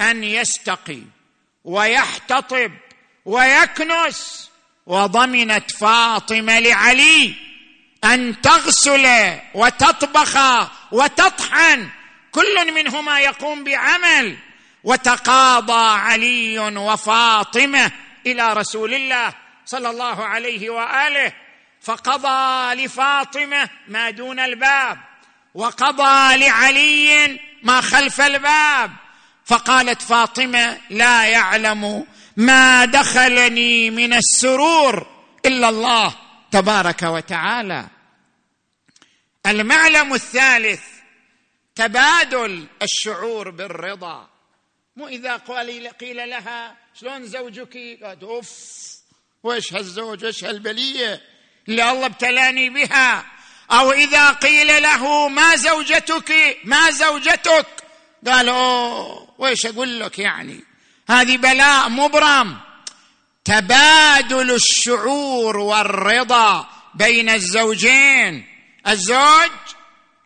أن 0.00 0.24
يستقي 0.24 1.00
ويحتطب 1.64 2.72
ويكنس 3.24 4.50
وضمنت 4.86 5.70
فاطمة 5.70 6.58
لعلي. 6.58 7.45
أن 8.14 8.40
تغسل 8.40 9.34
وتطبخ 9.54 10.38
وتطحن. 10.92 11.88
كل 12.32 12.72
منهما 12.74 13.20
يقوم 13.20 13.64
بعمل. 13.64 14.36
وتقاضى 14.84 15.98
علي 15.98 16.58
وفاطمة 16.58 17.90
إلى 18.26 18.52
رسول 18.52 18.94
الله 18.94 19.34
صلى 19.66 19.90
الله 19.90 20.24
عليه 20.24 20.70
وآله. 20.70 21.32
فقضى 21.82 22.74
لفاطمة 22.74 23.68
ما 23.88 24.10
دون 24.10 24.40
الباب. 24.40 24.98
وقضى 25.54 26.36
لعلي 26.36 27.40
ما 27.62 27.80
خلف 27.80 28.20
الباب. 28.20 28.90
فقالت 29.44 30.02
فاطمة 30.02 30.78
لا 30.90 31.24
يعلم 31.24 32.06
ما 32.36 32.84
دخلني 32.84 33.90
من 33.90 34.12
السرور 34.12 35.06
إلا 35.46 35.68
الله 35.68 36.14
تبارك 36.50 37.02
وتعالى. 37.02 37.95
المعلم 39.46 40.14
الثالث 40.14 40.80
تبادل 41.74 42.66
الشعور 42.82 43.50
بالرضا. 43.50 44.28
مو 44.96 45.08
إذا 45.08 45.36
قيل 46.00 46.30
لها 46.30 46.76
شلون 47.00 47.26
زوجك؟ 47.26 47.98
قالت 48.02 48.22
أوف 48.22 48.50
وش 49.42 49.72
هالزوج؟ 49.72 50.24
وش 50.24 50.44
هالبلية؟ 50.44 51.22
اللي 51.68 51.90
الله 51.90 52.06
ابتلاني 52.06 52.70
بها. 52.70 53.24
أو 53.70 53.92
إذا 53.92 54.30
قيل 54.30 54.82
له 54.82 55.28
ما 55.28 55.56
زوجتك؟ 55.56 56.58
ما 56.64 56.90
زوجتك؟ 56.90 57.66
قال 58.26 58.48
أوه 58.48 59.34
ويش 59.38 59.66
أقول 59.66 60.00
لك 60.00 60.18
يعني؟ 60.18 60.60
هذه 61.08 61.36
بلاء 61.36 61.88
مبرم. 61.88 62.60
تبادل 63.44 64.50
الشعور 64.50 65.56
والرضا 65.56 66.68
بين 66.94 67.28
الزوجين. 67.28 68.55
الزوج 68.88 69.50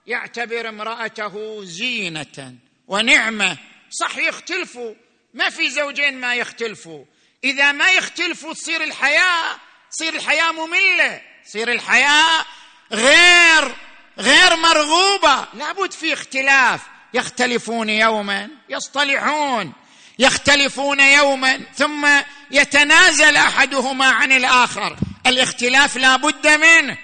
يعتبر 0.07 0.69
امرأته 0.69 1.65
زينة 1.65 2.55
ونعمة. 2.89 3.57
صح 3.91 4.19
يختلفوا. 4.19 4.95
ما 5.35 5.51
في 5.51 5.71
زوجين 5.71 6.21
ما 6.21 6.35
يختلفوا. 6.35 7.05
إذا 7.45 7.73
ما 7.73 7.91
يختلفوا 7.91 8.55
تصير 8.55 8.85
الحياة 8.85 9.57
تصير 9.91 10.15
الحياة 10.15 10.53
مملة. 10.53 11.21
تصير 11.45 11.73
الحياة 11.73 12.45
غير 12.93 13.77
غير 14.19 14.57
مرغوبة. 14.57 15.47
لابد 15.55 15.93
في 15.93 16.13
اختلاف. 16.13 16.81
يختلفون 17.15 17.89
يوما 17.89 18.49
يصطلحون. 18.69 19.73
يختلفون 20.19 21.01
يوما 21.01 21.61
ثم 21.75 22.09
يتنازل 22.51 23.37
أحدهما 23.37 24.07
عن 24.07 24.33
الآخر. 24.33 24.97
الاختلاف 25.27 25.97
لا 25.97 26.17
بد 26.17 26.47
منه. 26.47 26.99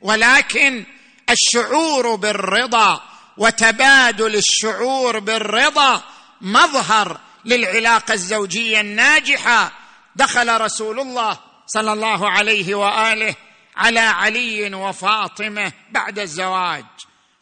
ولكن 0.00 0.84
الشعور 1.32 2.14
بالرضا 2.14 3.02
وتبادل 3.36 4.36
الشعور 4.36 5.18
بالرضا 5.18 6.02
مظهر 6.40 7.20
للعلاقة 7.44 8.14
الزوجية 8.14 8.80
الناجحة. 8.80 9.72
دخل 10.16 10.60
رسول 10.60 11.00
الله 11.00 11.38
صلى 11.66 11.92
الله 11.92 12.30
عليه 12.30 12.74
وآله 12.74 13.34
على 13.76 14.00
علي 14.00 14.74
وفاطمة 14.74 15.72
بعد 15.90 16.18
الزواج. 16.18 16.84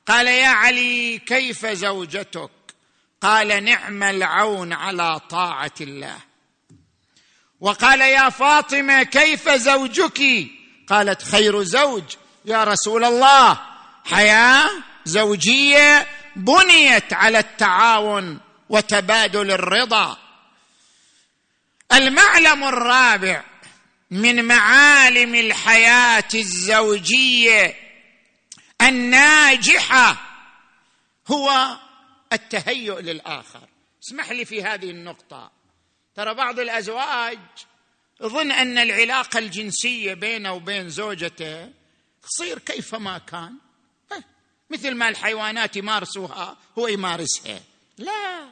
قال 0.06 0.26
يا 0.26 0.48
علي 0.48 1.18
كيف 1.18 1.66
زوجتك? 1.66 2.50
قال 3.22 3.64
نعم 3.64 4.02
العون 4.02 4.72
على 4.72 5.20
طاعة 5.30 5.72
الله. 5.80 6.16
وقال 7.60 8.00
يا 8.00 8.28
فاطمة 8.28 9.02
كيف 9.02 9.50
زوجك? 9.50 10.22
قالت 10.88 11.22
خير 11.22 11.62
زوج 11.62 12.04
يا 12.44 12.64
رسول 12.64 13.04
الله. 13.04 13.58
حياة 14.10 14.70
زوجية 15.04 16.06
بنيت 16.36 17.12
على 17.12 17.38
التعاون 17.38 18.40
وتبادل 18.68 19.50
الرضا. 19.50 20.18
المعلم 21.92 22.64
الرابع 22.64 23.44
من 24.10 24.44
معالم 24.44 25.34
الحياة 25.34 26.28
الزوجية 26.34 27.74
الناجحة 28.82 30.16
هو 31.28 31.76
التهيؤ 32.32 32.98
للآخر. 33.00 33.68
اسمح 34.04 34.30
لي 34.30 34.44
في 34.44 34.62
هذه 34.62 34.90
النقطة. 34.90 35.50
ترى 36.14 36.34
بعض 36.34 36.58
الأزواج 36.60 37.38
يظن 38.20 38.52
أن 38.52 38.78
العلاقة 38.78 39.38
الجنسية 39.38 40.14
بينه 40.14 40.52
وبين 40.52 40.88
زوجته 40.88 41.70
تصير 42.22 42.58
كيفما 42.58 43.18
كان. 43.18 43.67
مثل 44.70 44.94
ما 44.94 45.08
الحيوانات 45.08 45.76
يمارسوها 45.76 46.56
هو 46.78 46.88
يمارسها. 46.88 47.60
لا. 47.98 48.48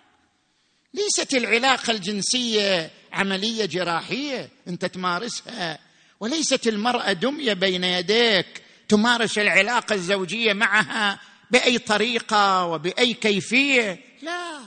ليست 0.94 1.35
العلاقة 1.35 1.90
الجنسية 1.90 2.90
عملية 3.12 3.64
جراحية 3.64 4.48
انت 4.68 4.85
تمارسها. 4.85 5.79
وليست 6.20 6.66
المرأة 6.66 7.12
دمية 7.12 7.52
بين 7.52 7.85
يديك 7.85 8.62
تمارس 8.88 9.38
العلاقة 9.38 9.94
الزوجية 9.94 10.52
معها 10.52 11.20
بأي 11.50 11.79
طريقة 11.79 12.64
وبأي 12.64 13.14
كيفية. 13.14 14.00
لا. 14.22 14.61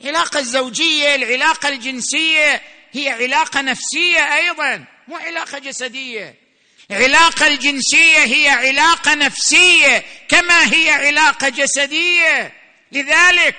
العلاقة 0.00 0.40
الزوجية 0.40 1.14
العلاقة 1.14 1.68
الجنسية 1.68 2.62
هي 2.92 3.08
علاقة 3.08 3.60
نفسية 3.60 4.34
أيضا 4.36 4.84
مو 5.08 5.16
علاقة 5.16 5.58
جسدية. 5.58 6.47
العلاقه 6.90 7.46
الجنسية 7.46 8.18
هي 8.18 8.48
علاقة 8.48 9.14
نفسية 9.14 10.04
كما 10.28 10.72
هي 10.72 10.90
علاقة 10.90 11.48
جسدية. 11.48 12.52
لذلك 12.92 13.56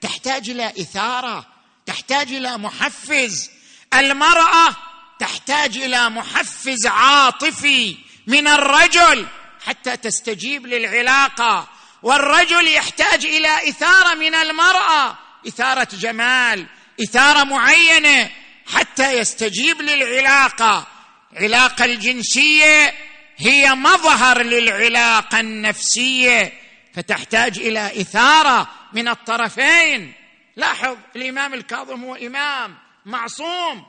تحتاج 0.00 0.50
إلى 0.50 0.72
إثارة 0.80 1.46
تحتاج 1.86 2.32
إلى 2.32 2.58
محفز. 2.58 3.50
المرأة 3.94 4.76
تحتاج 5.18 5.76
إلى 5.76 6.10
محفز 6.10 6.86
عاطفي 6.86 7.96
من 8.26 8.48
الرجل 8.48 9.26
حتى 9.66 9.96
تستجيب 9.96 10.66
للعلاقة. 10.66 11.68
والرجل 12.02 12.68
يحتاج 12.68 13.26
إلى 13.26 13.68
إثارة 13.68 14.14
من 14.14 14.34
المرأة 14.34 15.18
إثارة 15.48 15.88
جمال 15.92 16.66
إثارة 17.02 17.44
معينة 17.44 18.30
حتى 18.74 19.12
يستجيب 19.12 19.82
للعلاقة. 19.82 20.91
العلاقه 21.32 21.84
الجنسية 21.84 22.94
هي 23.36 23.74
مظهر 23.74 24.42
للعلاقه 24.42 25.40
النفسية 25.40 26.52
فتحتاج 26.94 27.58
إلى 27.58 28.00
إثارة 28.00 28.68
من 28.92 29.08
الطرفين. 29.08 30.12
لاحظ 30.56 30.96
الإمام 31.16 31.54
الكاظم 31.54 32.04
هو 32.04 32.14
إمام 32.14 32.76
معصوم. 33.06 33.86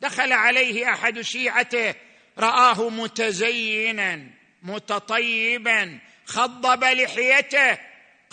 دخل 0.00 0.32
عليه 0.32 0.90
أحد 0.92 1.20
شيعته 1.20 1.94
رآه 2.38 2.88
متزينا 2.88 4.26
متطيبا 4.62 5.98
خضب 6.26 6.84
لحيته. 6.84 7.78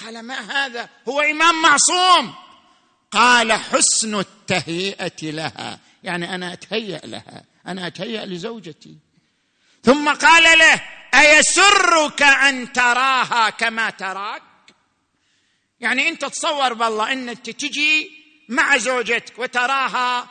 قال 0.05 0.21
ما 0.21 0.65
هذا؟ 0.65 0.89
هو 1.07 1.21
إمام 1.21 1.61
معصوم. 1.61 2.33
قال 3.11 3.53
حسن 3.53 4.19
التهيئة 4.19 5.31
لها. 5.31 5.79
يعني 6.03 6.35
أنا 6.35 6.53
أتهيأ 6.53 7.01
لها. 7.03 7.50
أنا 7.67 7.87
أتهيأ 7.87 8.25
لزوجتي. 8.25 8.97
ثم 9.83 10.13
قال 10.13 10.59
له 10.59 10.81
أيسرك 11.13 12.21
أن 12.21 12.73
تراها 12.73 13.49
كما 13.49 13.89
تراك؟ 13.89 14.41
يعني 15.79 16.09
أنت 16.09 16.25
تصور 16.25 16.73
بالله 16.73 17.11
ان 17.11 17.41
تجي 17.43 18.11
مع 18.49 18.77
زوجتك 18.77 19.39
وتراها 19.39 20.27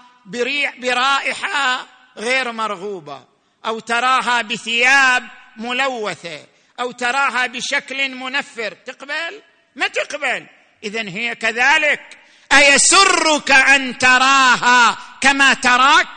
برائحة 0.78 1.86
غير 2.16 2.52
مرغوبة 2.52 3.24
أو 3.66 3.78
تراها 3.78 4.42
بثياب 4.42 5.28
ملوثة 5.56 6.46
أو 6.80 6.90
تراها 6.92 7.46
بشكل 7.46 8.14
منفر. 8.14 8.72
تقبل؟ 8.72 9.42
ما 9.76 9.88
تقبل. 9.88 10.46
اذا 10.84 11.08
هي 11.08 11.34
كذلك. 11.34 12.18
أيسرك 12.52 13.50
أن 13.50 13.98
تراها 13.98 14.98
كما 15.20 15.54
تراك؟ 15.54 16.08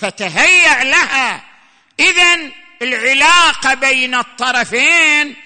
فتهيأ 0.00 0.84
لها. 0.84 1.44
اذا 2.00 2.50
العلاقة 2.82 3.74
بين 3.74 4.14
الطرفين 4.14 5.36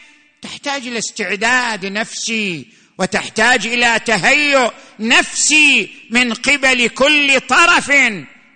تحتاج 0.42 0.86
إلى 0.86 0.98
استعداد 0.98 1.86
نفسي 1.86 2.66
وتحتاج 2.98 3.66
إلى 3.66 4.00
تهيؤ 4.06 4.70
نفسي 5.00 5.94
من 6.10 6.34
قبل 6.34 6.88
كل 6.88 7.40
طرف 7.40 7.92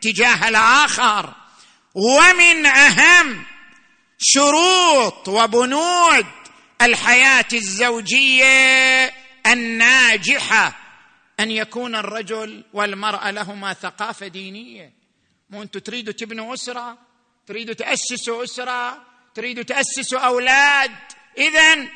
تجاه 0.01 0.49
الآخر. 0.49 1.34
ومن 1.94 2.66
أهم 2.66 3.44
شروط 4.18 5.28
وبنود 5.28 6.26
الحياة 6.82 7.46
الزوجية 7.53 9.14
الناجحة 9.46 10.78
أن 11.40 11.51
يكون 11.51 11.94
الرجل 11.94 12.64
والمرأة 12.72 13.30
لهما 13.30 13.72
ثقافة 13.72 14.26
دينية. 14.26 14.97
مو 15.51 15.62
أنتم 15.62 15.80
تريدوا 15.80 16.12
تبنوا 16.12 16.55
أسرة؟ 16.55 16.99
تريدوا 17.46 17.74
تاسسوا 17.74 18.44
أسرة؟ 18.44 19.03
تريدوا 19.34 19.62
تاسسوا 19.62 20.20
أولاد؟ 20.20 20.90
اذا 21.38 21.88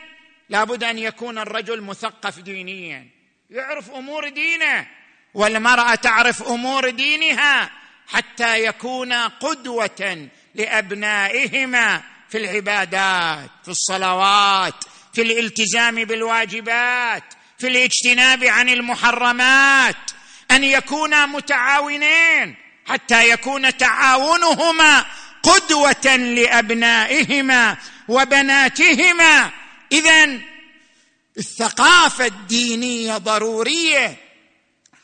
لابد 0.48 0.84
أن 0.84 0.98
يكون 0.98 1.38
الرجل 1.38 1.80
مثقف 1.80 2.38
دينيا. 2.38 3.08
يعرف 3.50 3.90
أمور 3.90 4.28
دينه 4.28 4.86
والمرأة 5.34 5.94
تعرف 5.94 6.42
أمور 6.42 6.90
دينها 6.90 7.70
حتى 8.06 8.64
يكونا 8.64 9.26
قدوة 9.26 10.28
لأبنائهما 10.54 12.02
في 12.28 12.38
العبادات 12.38 13.50
في 13.62 13.68
الصلوات 13.68 14.84
في 15.14 15.22
الالتزام 15.22 16.04
بالواجبات 16.04 17.24
في 17.58 17.68
الاجتناب 17.68 18.44
عن 18.44 18.68
المحرمات. 18.68 20.10
أن 20.50 20.64
يكونا 20.64 21.26
متعاونين. 21.26 22.56
حتى 22.86 23.28
يكون 23.28 23.76
تعاونهما 23.76 25.04
قدوة 25.42 26.16
لأبنائهما 26.16 27.76
وبناتهما. 28.08 29.50
اذا 29.92 30.40
الثقافة 31.38 32.26
الدينية 32.26 33.16
ضرورية. 33.16 34.16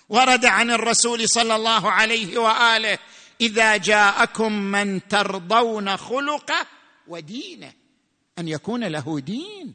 ورد 0.08 0.44
عن 0.44 0.70
الرسول 0.70 1.28
صلى 1.28 1.56
الله 1.56 1.90
عليه 1.90 2.38
وآله 2.38 2.98
إذا 3.40 3.76
جاءكم 3.76 4.52
من 4.52 5.08
ترضون 5.08 5.96
خلقه 5.96 6.66
ودينه. 7.06 7.72
أن 8.38 8.48
يكون 8.48 8.84
له 8.84 9.20
دين. 9.20 9.74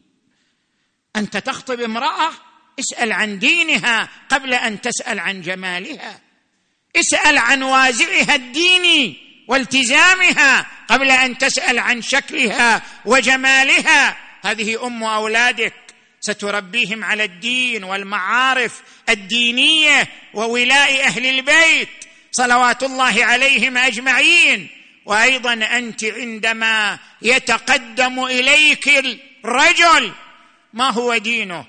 أنت 1.15 1.37
تخطب 1.37 1.81
امرأة 1.81 2.31
اسأل 2.79 3.11
عن 3.11 3.39
دينها 3.39 4.09
قبل 4.29 4.53
أن 4.53 4.81
تسأل 4.81 5.19
عن 5.19 5.41
جمالها. 5.41 6.21
اسأل 6.95 7.37
عن 7.37 7.63
وازعها 7.63 8.35
الديني 8.35 9.15
والتزامها 9.47 10.65
قبل 10.87 11.11
أن 11.11 11.37
تسأل 11.37 11.79
عن 11.79 12.01
شكلها 12.01 12.81
وجمالها. 13.05 14.17
هذه 14.45 14.87
أم 14.87 15.03
أولادك. 15.03 15.73
ستربيهم 16.21 17.03
على 17.03 17.23
الدين 17.23 17.83
والمعارف 17.83 18.81
الدينية 19.09 20.07
وولاء 20.33 21.05
أهل 21.05 21.25
البيت. 21.25 21.89
صلوات 22.31 22.83
الله 22.83 23.25
عليهم 23.25 23.77
أجمعين. 23.77 24.69
وأيضا 25.05 25.53
أنت 25.53 26.03
عندما 26.03 26.99
يتقدم 27.21 28.23
إليك 28.25 28.87
الرجل 29.45 30.11
ما 30.73 30.89
هو 30.89 31.17
دينه؟ 31.17 31.65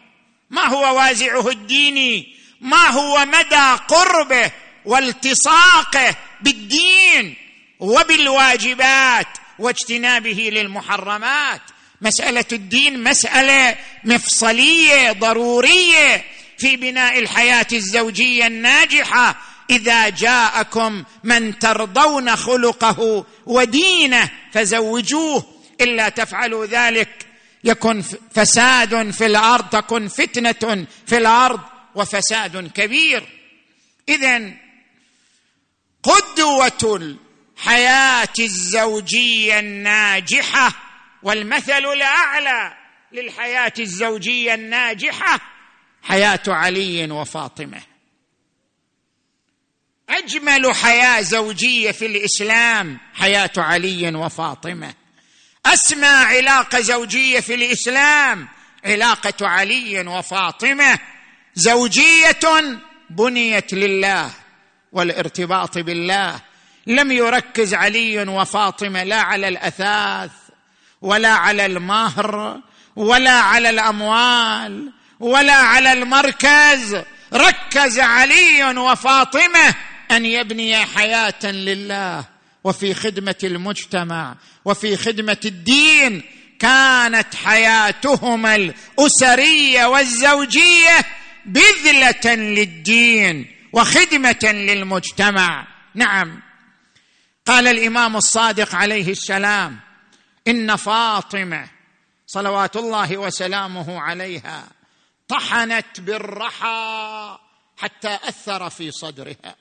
ما 0.50 0.66
هو 0.66 0.96
وازعه 0.96 1.48
الديني 1.48 2.36
ما 2.60 2.88
هو 2.88 3.24
مدى 3.24 3.80
قربه؟ 3.88 4.50
والتصاقه 4.84 6.16
بالدين 6.40 7.34
وبالواجبات 7.80 9.26
واجتنابه 9.58 10.50
للمحرمات. 10.52 11.60
مسألة 12.00 12.44
الدين 12.52 13.02
مسألة 13.02 13.76
مفصلية 14.04 15.12
ضرورية 15.12 16.24
في 16.58 16.76
بناء 16.76 17.18
الحياة 17.18 17.66
الزوجية 17.72 18.46
الناجحة. 18.46 19.36
إذا 19.70 20.08
جاءكم 20.08 21.04
من 21.24 21.58
ترضون 21.58 22.36
خلقه 22.36 23.26
ودينه 23.46 24.30
فزوجوه 24.52 25.46
إلا 25.80 26.08
تفعلوا 26.08 26.66
ذلك. 26.66 27.26
يكن 27.64 28.02
فساد 28.34 29.10
في 29.10 29.26
الأرض 29.26 29.68
تكن 29.68 30.08
فتنة 30.08 30.86
في 31.06 31.16
الأرض 31.16 31.60
وفساد 31.94 32.70
كبير. 32.74 33.22
اذا 34.08 34.63
قدوة 36.04 36.96
الحياة 37.58 38.34
الزوجية 38.38 39.58
الناجحة 39.58 40.72
والمثل 41.22 41.86
الأعلى 41.86 42.74
للحياة 43.12 43.72
الزوجية 43.78 44.54
الناجحة 44.54 45.40
حياة 46.02 46.40
علي 46.48 47.10
وفاطمة. 47.10 47.82
أجمل 50.08 50.74
حياة 50.74 51.20
زوجية 51.20 51.90
في 51.90 52.06
الإسلام 52.06 52.98
حياة 53.14 53.50
علي 53.56 54.14
وفاطمة. 54.14 54.94
أسمى 55.66 56.06
علاقة 56.06 56.80
زوجية 56.80 57.40
في 57.40 57.54
الإسلام 57.54 58.48
علاقة 58.84 59.48
علي 59.48 60.00
وفاطمة. 60.00 60.98
زوجية 61.54 62.40
بنيت 63.10 63.74
لله. 63.74 64.43
والارتباط 64.94 65.78
بالله. 65.78 66.40
لم 66.86 67.12
يركز 67.12 67.74
علي 67.74 68.18
وفاطمة 68.18 69.02
لا 69.02 69.20
على 69.20 69.48
الأثاث 69.48 70.30
ولا 71.02 71.32
على 71.32 71.66
المهر 71.66 72.60
ولا 72.96 73.30
على 73.30 73.70
الأموال 73.70 74.92
ولا 75.20 75.52
على 75.52 75.92
المركز. 75.92 77.02
ركز 77.34 77.98
علي 77.98 78.64
وفاطمة 78.78 79.74
أن 80.10 80.26
يبني 80.26 80.86
حياة 80.86 81.44
لله. 81.44 82.24
وفي 82.64 82.94
خدمة 82.94 83.34
المجتمع 83.44 84.34
وفي 84.64 84.96
خدمة 84.96 85.40
الدين 85.44 86.22
كانت 86.58 87.34
حياتهما 87.34 88.56
الأسرية 88.56 89.86
والزوجية 89.86 91.06
بذلة 91.46 92.34
للدين. 92.34 93.53
وخدمة 93.74 94.52
للمجتمع. 94.52 95.66
نعم. 95.94 96.42
قال 97.46 97.66
الإمام 97.66 98.16
الصادق 98.16 98.74
عليه 98.74 99.10
السلام 99.10 99.80
إن 100.48 100.76
فاطمة 100.76 101.68
صلوات 102.26 102.76
الله 102.76 103.16
وسلامه 103.16 104.00
عليها 104.00 104.64
طحنت 105.28 106.00
بالرحى 106.00 107.38
حتى 107.78 108.18
أثر 108.28 108.70
في 108.70 108.90
صدرها 108.90 109.56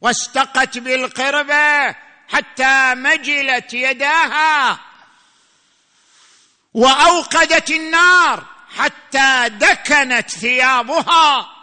واستقت 0.00 0.78
بالقربة 0.78 1.96
حتى 2.28 2.94
مجلت 2.94 3.74
يداها 3.74 4.80
وأوقدت 6.74 7.70
النار 7.70 8.44
حتى 8.76 9.48
دكنت 9.48 10.30
ثيابها. 10.30 11.53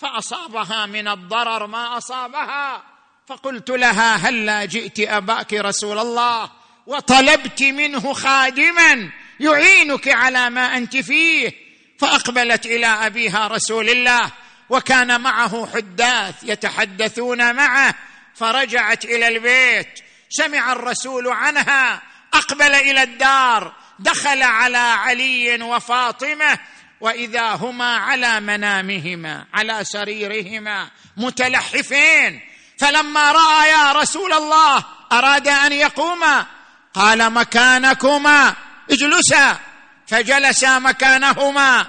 فأصابها 0.00 0.86
من 0.86 1.08
الضرر 1.08 1.66
ما 1.66 1.98
أصابها. 1.98 2.82
فقلت 3.28 3.70
لها 3.70 4.16
هلا 4.16 4.64
جئت 4.64 5.00
أباك 5.00 5.52
رسول 5.54 5.98
الله؟ 5.98 6.50
وطلبت 6.86 7.62
منه 7.62 8.12
خادما 8.12 9.10
يعينك 9.40 10.08
على 10.08 10.50
ما 10.50 10.76
أنت 10.76 10.96
فيه. 10.96 11.52
فأقبلت 11.98 12.66
إلى 12.66 12.86
أبيها 12.86 13.48
رسول 13.48 13.88
الله 13.88 14.30
وكان 14.70 15.20
معه 15.20 15.68
حداث 15.74 16.34
يتحدثون 16.42 17.54
معه. 17.54 17.94
فرجعت 18.34 19.04
إلى 19.04 19.28
البيت 19.28 20.00
سمع 20.28 20.72
الرسول 20.72 21.28
عنها 21.28 22.02
أقبل 22.34 22.74
إلى 22.74 23.02
الدار 23.02 23.72
دخل 23.98 24.42
على 24.42 24.78
علي 24.78 25.62
وفاطمة 25.62 26.58
وإذا 27.00 27.54
هما 27.54 27.96
على 27.96 28.40
منامهما 28.40 29.46
على 29.54 29.84
سريرهما 29.84 30.90
متلحفين. 31.16 32.40
فلما 32.78 33.32
رأى 33.32 33.70
يا 33.70 33.92
رسول 33.92 34.32
الله 34.32 34.84
أراد 35.12 35.48
أن 35.48 35.72
يقوما. 35.72 36.46
قال 36.94 37.32
مكانكما 37.32 38.54
اجلسا. 38.90 39.58
فجلسا 40.06 40.78
مكانهما. 40.78 41.86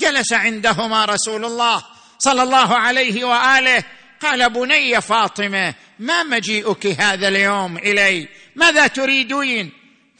جلس 0.00 0.32
عندهما 0.32 1.04
رسول 1.04 1.44
الله 1.44 1.84
صلى 2.18 2.42
الله 2.42 2.78
عليه 2.78 3.24
وآله. 3.24 3.84
قال 4.22 4.50
بني 4.50 5.00
فاطمة 5.00 5.74
ما 5.98 6.22
مجيئك 6.22 6.86
هذا 6.86 7.28
اليوم 7.28 7.76
إلي؟ 7.78 8.28
ماذا 8.56 8.86
تريدين؟ 8.86 9.72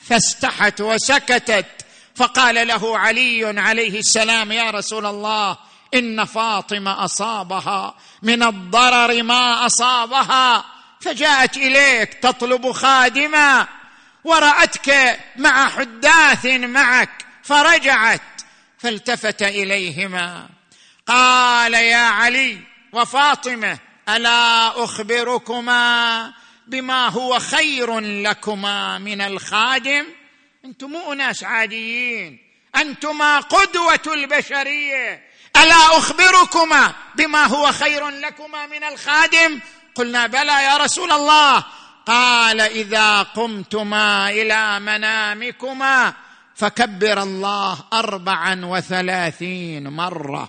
فاستحت 0.08 0.80
وسكتت. 0.80 1.83
فقال 2.14 2.68
له 2.68 2.98
علي 2.98 3.60
عليه 3.60 3.98
السلام 3.98 4.52
يا 4.52 4.70
رسول 4.70 5.06
الله 5.06 5.56
إن 5.94 6.24
فاطمة 6.24 7.04
أصابها 7.04 7.94
من 8.22 8.42
الضرر 8.42 9.22
ما 9.22 9.66
أصابها. 9.66 10.64
فجاءت 11.00 11.56
إليك 11.56 12.14
تطلب 12.14 12.72
خادما 12.72 13.66
ورأتك 14.24 15.20
مع 15.36 15.68
حداث 15.68 16.46
معك 16.46 17.26
فرجعت 17.42 18.20
فالتفت 18.78 19.42
إليهما. 19.42 20.48
قال 21.06 21.74
يا 21.74 22.06
علي 22.06 22.58
وفاطمة 22.92 23.78
ألا 24.08 24.84
أخبركما 24.84 26.32
بما 26.66 27.08
هو 27.08 27.38
خير 27.38 28.00
لكما 28.00 28.98
من 28.98 29.20
الخادم؟ 29.20 30.06
أنتم 30.64 30.90
مو 30.90 31.12
اناس 31.12 31.44
عاديين. 31.44 32.38
انتما 32.76 33.40
قدوة 33.40 34.00
البشرية. 34.06 35.22
ألا 35.56 35.98
أخبركما 35.98 36.92
بما 37.14 37.46
هو 37.46 37.72
خير 37.72 38.08
لكما 38.08 38.66
من 38.66 38.84
الخادم؟ 38.84 39.60
قلنا 39.94 40.26
بلى 40.26 40.64
يا 40.64 40.76
رسول 40.76 41.12
الله. 41.12 41.64
قال 42.06 42.60
إذا 42.60 43.22
قمتما 43.22 44.30
إلى 44.30 44.80
منامكما 44.80 46.14
فكبر 46.54 47.22
الله 47.22 47.78
أربعا 47.92 48.60
وثلاثين 48.64 49.88
مرة. 49.88 50.48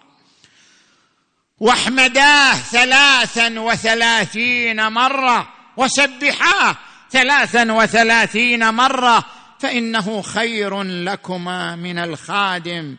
واحمداه 1.59 2.53
ثلاثا 2.53 3.59
وثلاثين 3.59 4.91
مرة. 4.91 5.53
وسبحاه 5.77 6.75
ثلاثا 7.11 7.71
وثلاثين 7.71 8.73
مرة. 8.73 9.25
فإنه 9.59 10.21
خير 10.21 10.83
لكما 10.83 11.75
من 11.75 11.99
الخادم. 11.99 12.95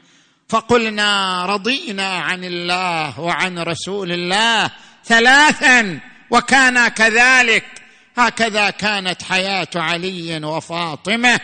فقلنا 0.48 1.46
رضينا 1.46 2.18
عن 2.18 2.44
الله 2.44 3.20
وعن 3.20 3.59
رسول 3.59 4.12
الله 4.12 4.70
ثلاثا 5.04 6.00
وكان 6.30 6.88
كذلك. 6.88 7.64
هكذا 8.18 8.70
كانت 8.70 9.22
حياة 9.22 9.68
علي 9.76 10.44
وفاطمة 10.44 11.40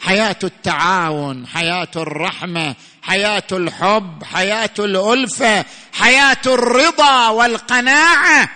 حياة 0.00 0.36
التعاون 0.44 1.46
حياة 1.46 1.88
الرحمة 1.96 2.74
حياة 3.02 3.46
الحب 3.52 4.24
حياة 4.24 4.74
الألفة 4.78 5.64
حياة 5.92 6.42
الرضا 6.46 7.28
والقناعة. 7.28 8.48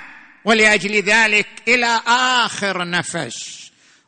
ولأجل 0.44 1.02
ذلك 1.02 1.48
إلى 1.68 2.00
آخر 2.06 2.88
نفس. 2.90 3.59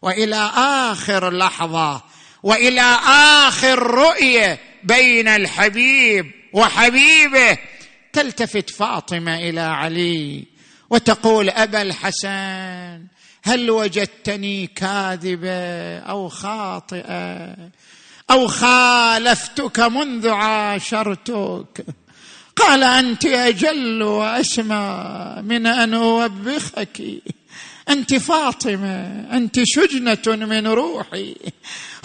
وإلى 0.03 0.50
آخر 0.57 1.30
لحظة 1.30 2.03
وإلى 2.42 2.98
آخر 3.46 3.78
رؤية 3.78 4.59
بين 4.84 5.28
الحبيب 5.28 6.30
وحبيبه. 6.53 7.59
تلتفت 8.12 8.70
فاطمة 8.70 9.38
إلى 9.38 9.61
علي 9.61 10.44
وتقول 10.90 11.50
أبا 11.50 11.82
الحسن 11.82 13.07
هل 13.42 13.70
وجدتني 13.70 14.66
كاذبة 14.66 15.98
أو 15.98 16.28
خاطئة؟ 16.28 17.57
أو 18.30 18.46
خالفتك 18.46 19.80
منذ 19.80 20.28
عاشرتك؟ 20.28 21.86
قال 22.57 22.84
أنت 22.84 23.24
أجل 23.26 24.03
واسمى 24.03 25.34
من 25.42 25.66
أن 25.66 25.94
أوبخك. 25.94 27.03
أنت 27.89 28.14
فاطمة 28.14 29.26
أنت 29.33 29.61
شجنة 29.64 30.47
من 30.47 30.66
روحي. 30.66 31.37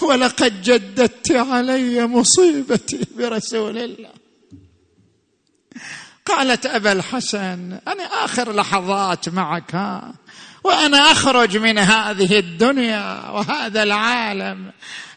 ولقد 0.01 0.61
جددت 0.61 1.31
علي 1.31 2.07
مصيبتي 2.07 2.99
برسول 3.17 3.77
الله. 3.77 4.11
قالت 6.25 6.65
أبا 6.65 6.91
الحسن 6.91 7.79
أنا 7.87 8.03
آخر 8.03 8.55
لحظات 8.55 9.29
معك 9.29 9.75
ها؟ 9.75 10.13
وأنا 10.63 10.97
أخرج 10.97 11.57
من 11.57 11.77
هذه 11.77 12.39
الدنيا 12.39 13.29
وهذا 13.29 13.83
العالم. 13.83 14.71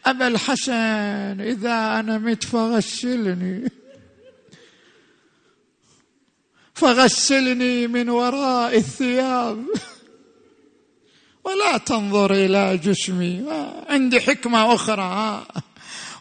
أبا 0.07 0.29
الحسن 0.29 1.41
إذا 1.41 2.01
أنا 2.01 2.19
مت 2.19 2.45
فغسلني. 2.45 3.71
فغسلني 6.75 7.87
من 7.87 8.09
وراء 8.09 8.77
الثياب. 8.77 9.67
ولا 11.45 11.78
تنظر 11.78 12.32
إلى 12.32 12.76
جسمي. 12.76 13.45
عندي 13.88 14.20
حكمة 14.20 14.74
أخرى. 14.74 15.47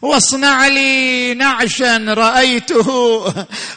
واصنع 0.02 0.66
لي 0.66 1.34
نعشا 1.34 1.96
رأيته. 1.96 3.24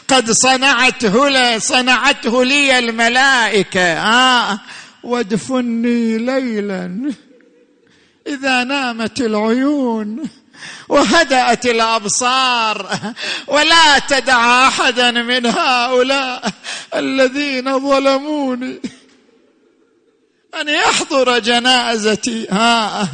قد 0.08 0.30
صنعته 0.30 1.28
صنعته 1.58 2.44
لي 2.44 2.78
الملائكة. 2.78 4.58
وادفني 5.02 6.18
ليلا. 6.18 7.12
إذا 8.26 8.64
نامت 8.64 9.20
العيون 9.20 10.22
وهدأت 10.88 11.66
الأبصار. 11.66 12.98
ولا 13.46 13.98
تدع 13.98 14.68
احدا 14.68 15.10
من 15.10 15.46
هؤلاء 15.46 16.50
الذين 16.94 17.78
ظلموني. 17.90 18.80
أن 20.60 20.68
يحضر 20.68 21.38
جنازتي. 21.38 22.46
ها. 22.50 23.08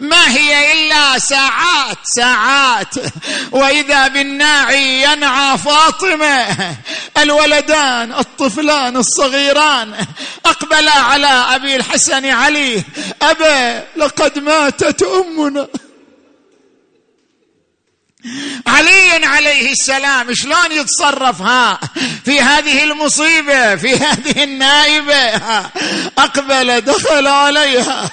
ما 0.00 0.28
هي 0.28 0.72
إلا 0.72 1.18
ساعات 1.18 1.98
ساعات. 2.16 2.94
وإذا 3.52 4.08
بالناعي 4.08 5.02
ينعى 5.02 5.58
فاطمة. 5.58 6.46
الولدان 7.18 8.12
الطفلان 8.12 8.96
الصغيران. 8.96 10.06
أقبلا 10.46 10.92
على 10.92 11.26
أبي 11.26 11.76
الحسن 11.76 12.24
علي. 12.26 12.84
أبا 13.22 13.84
لقد 13.96 14.38
ماتت 14.38 15.02
أمنا. 15.02 15.68
علي 18.66 19.26
عليه 19.26 19.72
السلام 19.72 20.34
شلون 20.34 20.72
يتصرف 20.72 21.42
ها؟ 21.42 21.80
في 22.24 22.40
هذه 22.40 22.84
المصيبة 22.84 23.76
في 23.76 23.96
هذه 23.96 24.44
النائبة 24.44 25.36
أقبل 26.18 26.80
دخل 26.80 27.26
عليها. 27.26 28.10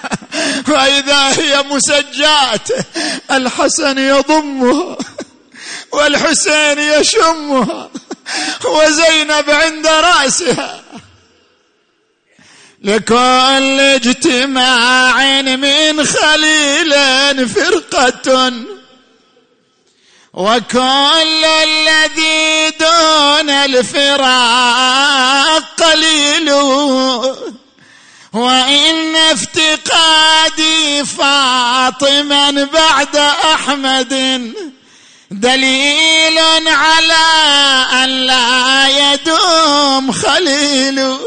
فاذا 0.67 1.27
هي 1.27 1.63
مسجات 1.63 2.69
الحسن 3.31 3.97
يضمها 3.97 4.97
والحسين 5.91 6.79
يشمها 6.79 7.89
وزينب 8.65 9.49
عند 9.49 9.87
رأسها. 9.87 10.81
لكل 12.83 13.79
اجتماع 13.79 15.41
من 15.41 16.05
خليل 16.05 17.49
فرقة 17.49 18.53
وكل 20.33 21.45
الذي 21.45 22.69
دون 22.79 23.49
الفراق 23.49 24.93
قليل. 25.77 26.51
وإن 28.33 29.15
افتقادي 29.15 31.05
فاطما 31.05 32.51
بعد 32.73 33.15
أحمد 33.53 34.13
دليل 35.31 36.39
على 36.67 37.25
أن 38.03 38.09
لا 38.09 39.13
يدوم 39.13 40.11
خليل. 40.11 41.17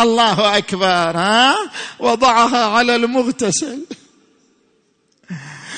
الله 0.00 0.58
أكبر 0.58 1.16
ها؟ 1.16 1.56
وضعها 1.98 2.64
على 2.66 2.96
المغتسل. 2.96 3.78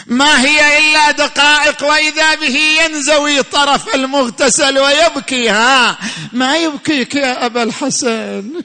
ما 0.08 0.40
هي 0.40 0.78
إلا 0.78 1.10
دقائق 1.10 1.84
وإذا 1.84 2.34
به 2.34 2.56
ينزوي 2.56 3.42
طرف 3.42 3.94
المغتسل 3.94 4.78
ويبكي 4.78 5.48
ها 5.48 5.98
ما 6.32 6.56
يبكيك 6.56 7.14
يا 7.14 7.46
أبا 7.46 7.62
الحسن؟ 7.62 8.62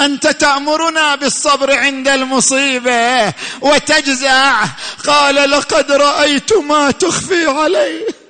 أنت 0.00 0.26
تأمرنا 0.26 1.14
بالصبر 1.14 1.78
عند 1.78 2.08
المصيبة 2.08 3.32
وتجزع. 3.60 4.64
قال 5.06 5.50
لقد 5.50 5.92
رأيت 5.92 6.52
ما 6.52 6.90
تخفي 6.90 7.46
عليه. 7.46 8.23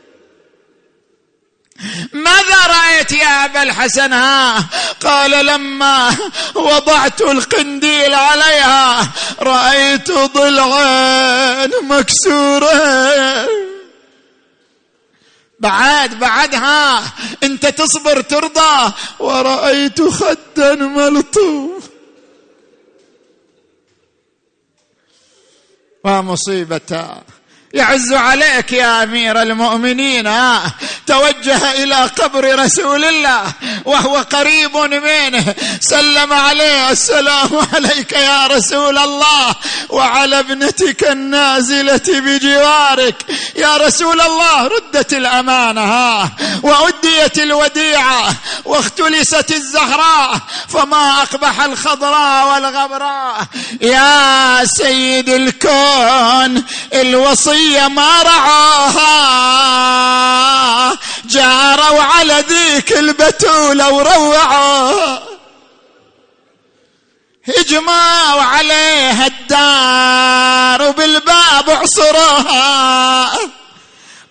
ماذا 2.12 2.66
رأيت 2.66 3.12
يا 3.12 3.44
أبا 3.44 3.62
الحسن؟ 3.62 4.12
ها؟ 4.12 4.64
قال 5.02 5.46
لما 5.46 6.16
وضعت 6.54 7.20
القنديل 7.20 8.14
عليها 8.14 9.08
رأيت 9.40 10.10
ضلعا 10.12 11.66
مكسوره 11.82 13.48
بعد 15.60 16.18
بعدها 16.18 17.02
انت 17.42 17.66
تصبر 17.66 18.20
ترضى. 18.20 18.92
ورأيت 19.18 20.02
خدا 20.02 20.74
ملطوف. 20.74 21.84
ومصيبته 26.04 27.16
يعز 27.74 28.12
عليك 28.12 28.72
يا 28.72 29.02
أمير 29.02 29.42
المؤمنين. 29.42 30.26
آه. 30.26 30.62
توجه 31.06 31.72
إلى 31.82 31.94
قبر 31.94 32.58
رسول 32.58 33.04
الله 33.04 33.42
وهو 33.84 34.16
قريب 34.16 34.76
منه. 34.76 35.54
سلم 35.80 36.32
عليه. 36.32 36.90
السلام 36.90 37.50
عليك 37.74 38.12
يا 38.12 38.46
رسول 38.46 38.98
الله 38.98 39.54
وعلى 39.88 40.38
ابنتك 40.38 41.04
النازلة 41.10 42.00
بجوارك. 42.08 43.16
يا 43.56 43.76
رسول 43.76 44.20
الله 44.20 44.66
ردت 44.66 45.12
الأمانة. 45.12 45.80
ها 45.80 46.30
وأديت 46.62 47.38
الوديعة. 47.38 48.34
واختلست 48.64 49.50
الزهراء. 49.50 50.38
فما 50.68 51.22
أقبح 51.22 51.60
الخضراء 51.60 52.54
والغبراء. 52.54 53.46
يا 53.80 54.64
سيد 54.64 55.28
الكون 55.28 56.64
الوصيه 57.64 57.88
ما 57.88 58.22
رعاها. 58.22 59.04
جاروا 61.24 62.02
على 62.02 62.44
ذيك 62.48 62.92
البتولة 62.92 63.92
وروعوا 63.92 65.18
هجموا 67.48 68.42
عليها 68.42 69.26
الدار 69.26 70.88
وبالباب 70.88 71.70
عصروها 71.70 73.30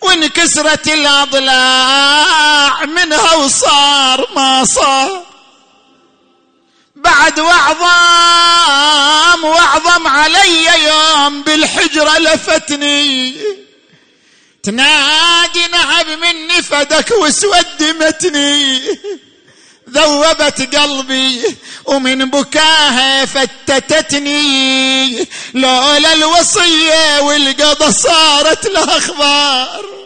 وانكسرت 0.01 0.87
الأضلاع 0.87 2.85
منها 2.85 3.33
وصار 3.35 4.27
ما 4.35 4.65
صار. 4.65 5.32
بعد 7.03 7.39
وعظام 7.39 9.43
وعظم 9.43 10.07
علي 10.07 10.83
يوم 10.83 11.41
بالحجرة 11.41 12.17
لفتني. 12.17 13.35
تنادي 14.63 15.67
نهب 15.71 16.07
مني 16.07 16.61
فدك 16.61 17.11
وسود 17.11 17.83
متني. 17.83 18.81
ذوبت 19.89 20.75
قلبي 20.75 21.57
ومن 21.85 22.29
بكاها 22.29 23.25
فتتتني. 23.25 25.27
لولا 25.53 26.13
الوصية 26.13 27.19
والقضى 27.19 27.93
صارت 27.93 28.65
الأخبار. 28.65 30.02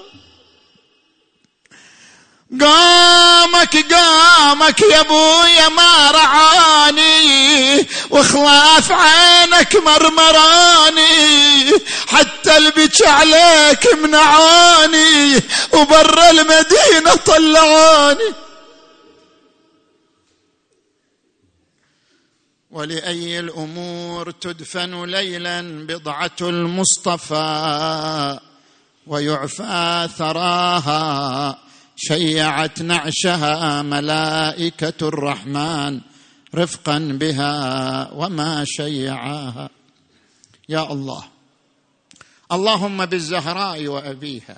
قامك 2.52 3.94
قامك 3.94 4.82
يا 4.82 5.00
أبويا 5.00 5.70
ما 5.70 6.12
رعاني 6.12 7.88
وخلاف 8.10 8.92
عينك 8.92 9.76
مرمراني 9.76 11.72
حتى 12.08 12.58
البكي 12.58 13.08
عليك 13.08 13.88
منعاني 14.04 15.36
وبر 15.74 16.30
المدينة 16.30 17.16
طلعاني. 17.26 18.34
ولأي 22.72 23.40
الأمور 23.40 24.32
تدفن 24.32 25.06
ليلا 25.06 25.62
بضعة 25.62 26.38
المصطفى 26.42 27.40
ويعفى 29.08 30.10
ثراها. 30.18 31.67
شيعت 31.98 32.82
نعشها 32.82 33.82
ملائكة 33.82 35.08
الرحمن 35.08 36.02
رفقا 36.56 37.00
بها 37.00 38.12
وما 38.12 38.66
شيعاها 38.66 39.70
يا 40.70 40.92
الله 40.92 41.24
اللهم 42.52 43.06
بالزهراء 43.06 43.88
وأبيها 43.88 44.58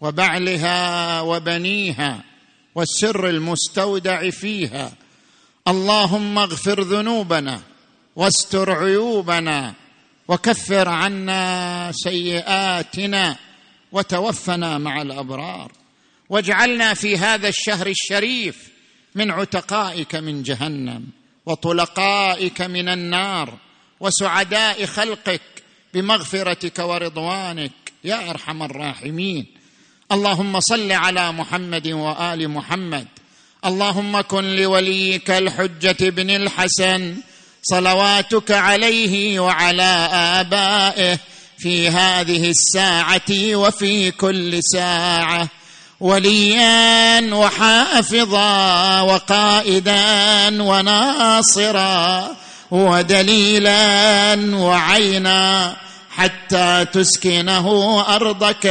وبعلها 0.00 1.20
وبنيها 1.20 2.24
والسر 2.74 3.28
المستودع 3.28 4.30
فيها. 4.30 4.92
اللهم 5.68 6.38
اغفر 6.38 6.82
ذنوبنا 6.82 7.60
واستر 8.16 8.72
عيوبنا 8.72 9.74
وكفر 10.28 10.88
عنا 10.88 11.92
سيئاتنا 11.94 13.36
وتوفنا 13.92 14.78
مع 14.78 15.02
الأبرار. 15.02 15.72
واجعلنا 16.30 16.94
في 16.94 17.18
هذا 17.18 17.48
الشهر 17.48 17.86
الشريف 17.86 18.56
من 19.14 19.30
عتقائك 19.30 20.14
من 20.14 20.42
جهنم 20.42 21.04
وطلقائك 21.46 22.62
من 22.62 22.88
النار 22.88 23.58
وسعداء 24.00 24.86
خلقك 24.86 25.40
بمغفرتك 25.94 26.78
ورضوانك 26.78 27.72
يا 28.04 28.30
أرحم 28.30 28.62
الراحمين. 28.62 29.46
اللهم 30.12 30.60
صل 30.60 30.92
على 30.92 31.32
محمد 31.32 31.88
وآل 31.88 32.48
محمد. 32.48 33.06
اللهم 33.64 34.20
كن 34.20 34.56
لوليك 34.56 35.30
الحجة 35.30 36.10
بن 36.10 36.30
الحسن. 36.30 37.16
صلواتك 37.62 38.50
عليه 38.50 39.40
وعلى 39.40 40.08
آبائه 40.12 41.18
في 41.58 41.88
هذه 41.88 42.50
الساعة 42.50 43.54
وفي 43.54 44.10
كل 44.10 44.58
ساعة. 44.62 45.48
وليا 46.00 47.34
وحافظا 47.34 49.00
وقائدا 49.00 50.62
وناصرا 50.62 52.28
ودليلا 52.70 54.34
وعينا 54.56 55.76
حتى 56.10 56.86
تسكنه 56.92 58.00
أرضك 58.14 58.66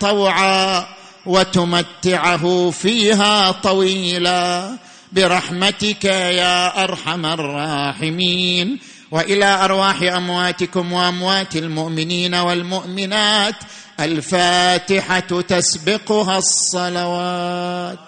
طوعا 0.00 0.86
وتمتعه 1.26 2.70
فيها 2.70 3.50
طويلا 3.50 4.76
برحمتك 5.12 6.04
يا 6.04 6.84
أرحم 6.84 7.26
الراحمين. 7.26 8.78
وإلى 9.10 9.64
أرواح 9.64 10.02
أمواتكم 10.02 10.92
وأموات 10.92 11.56
المؤمنين 11.56 12.34
والمؤمنات 12.34 13.54
الفاتحة 14.00 15.40
تسبقها 15.40 16.38
الصلوات. 16.38 17.98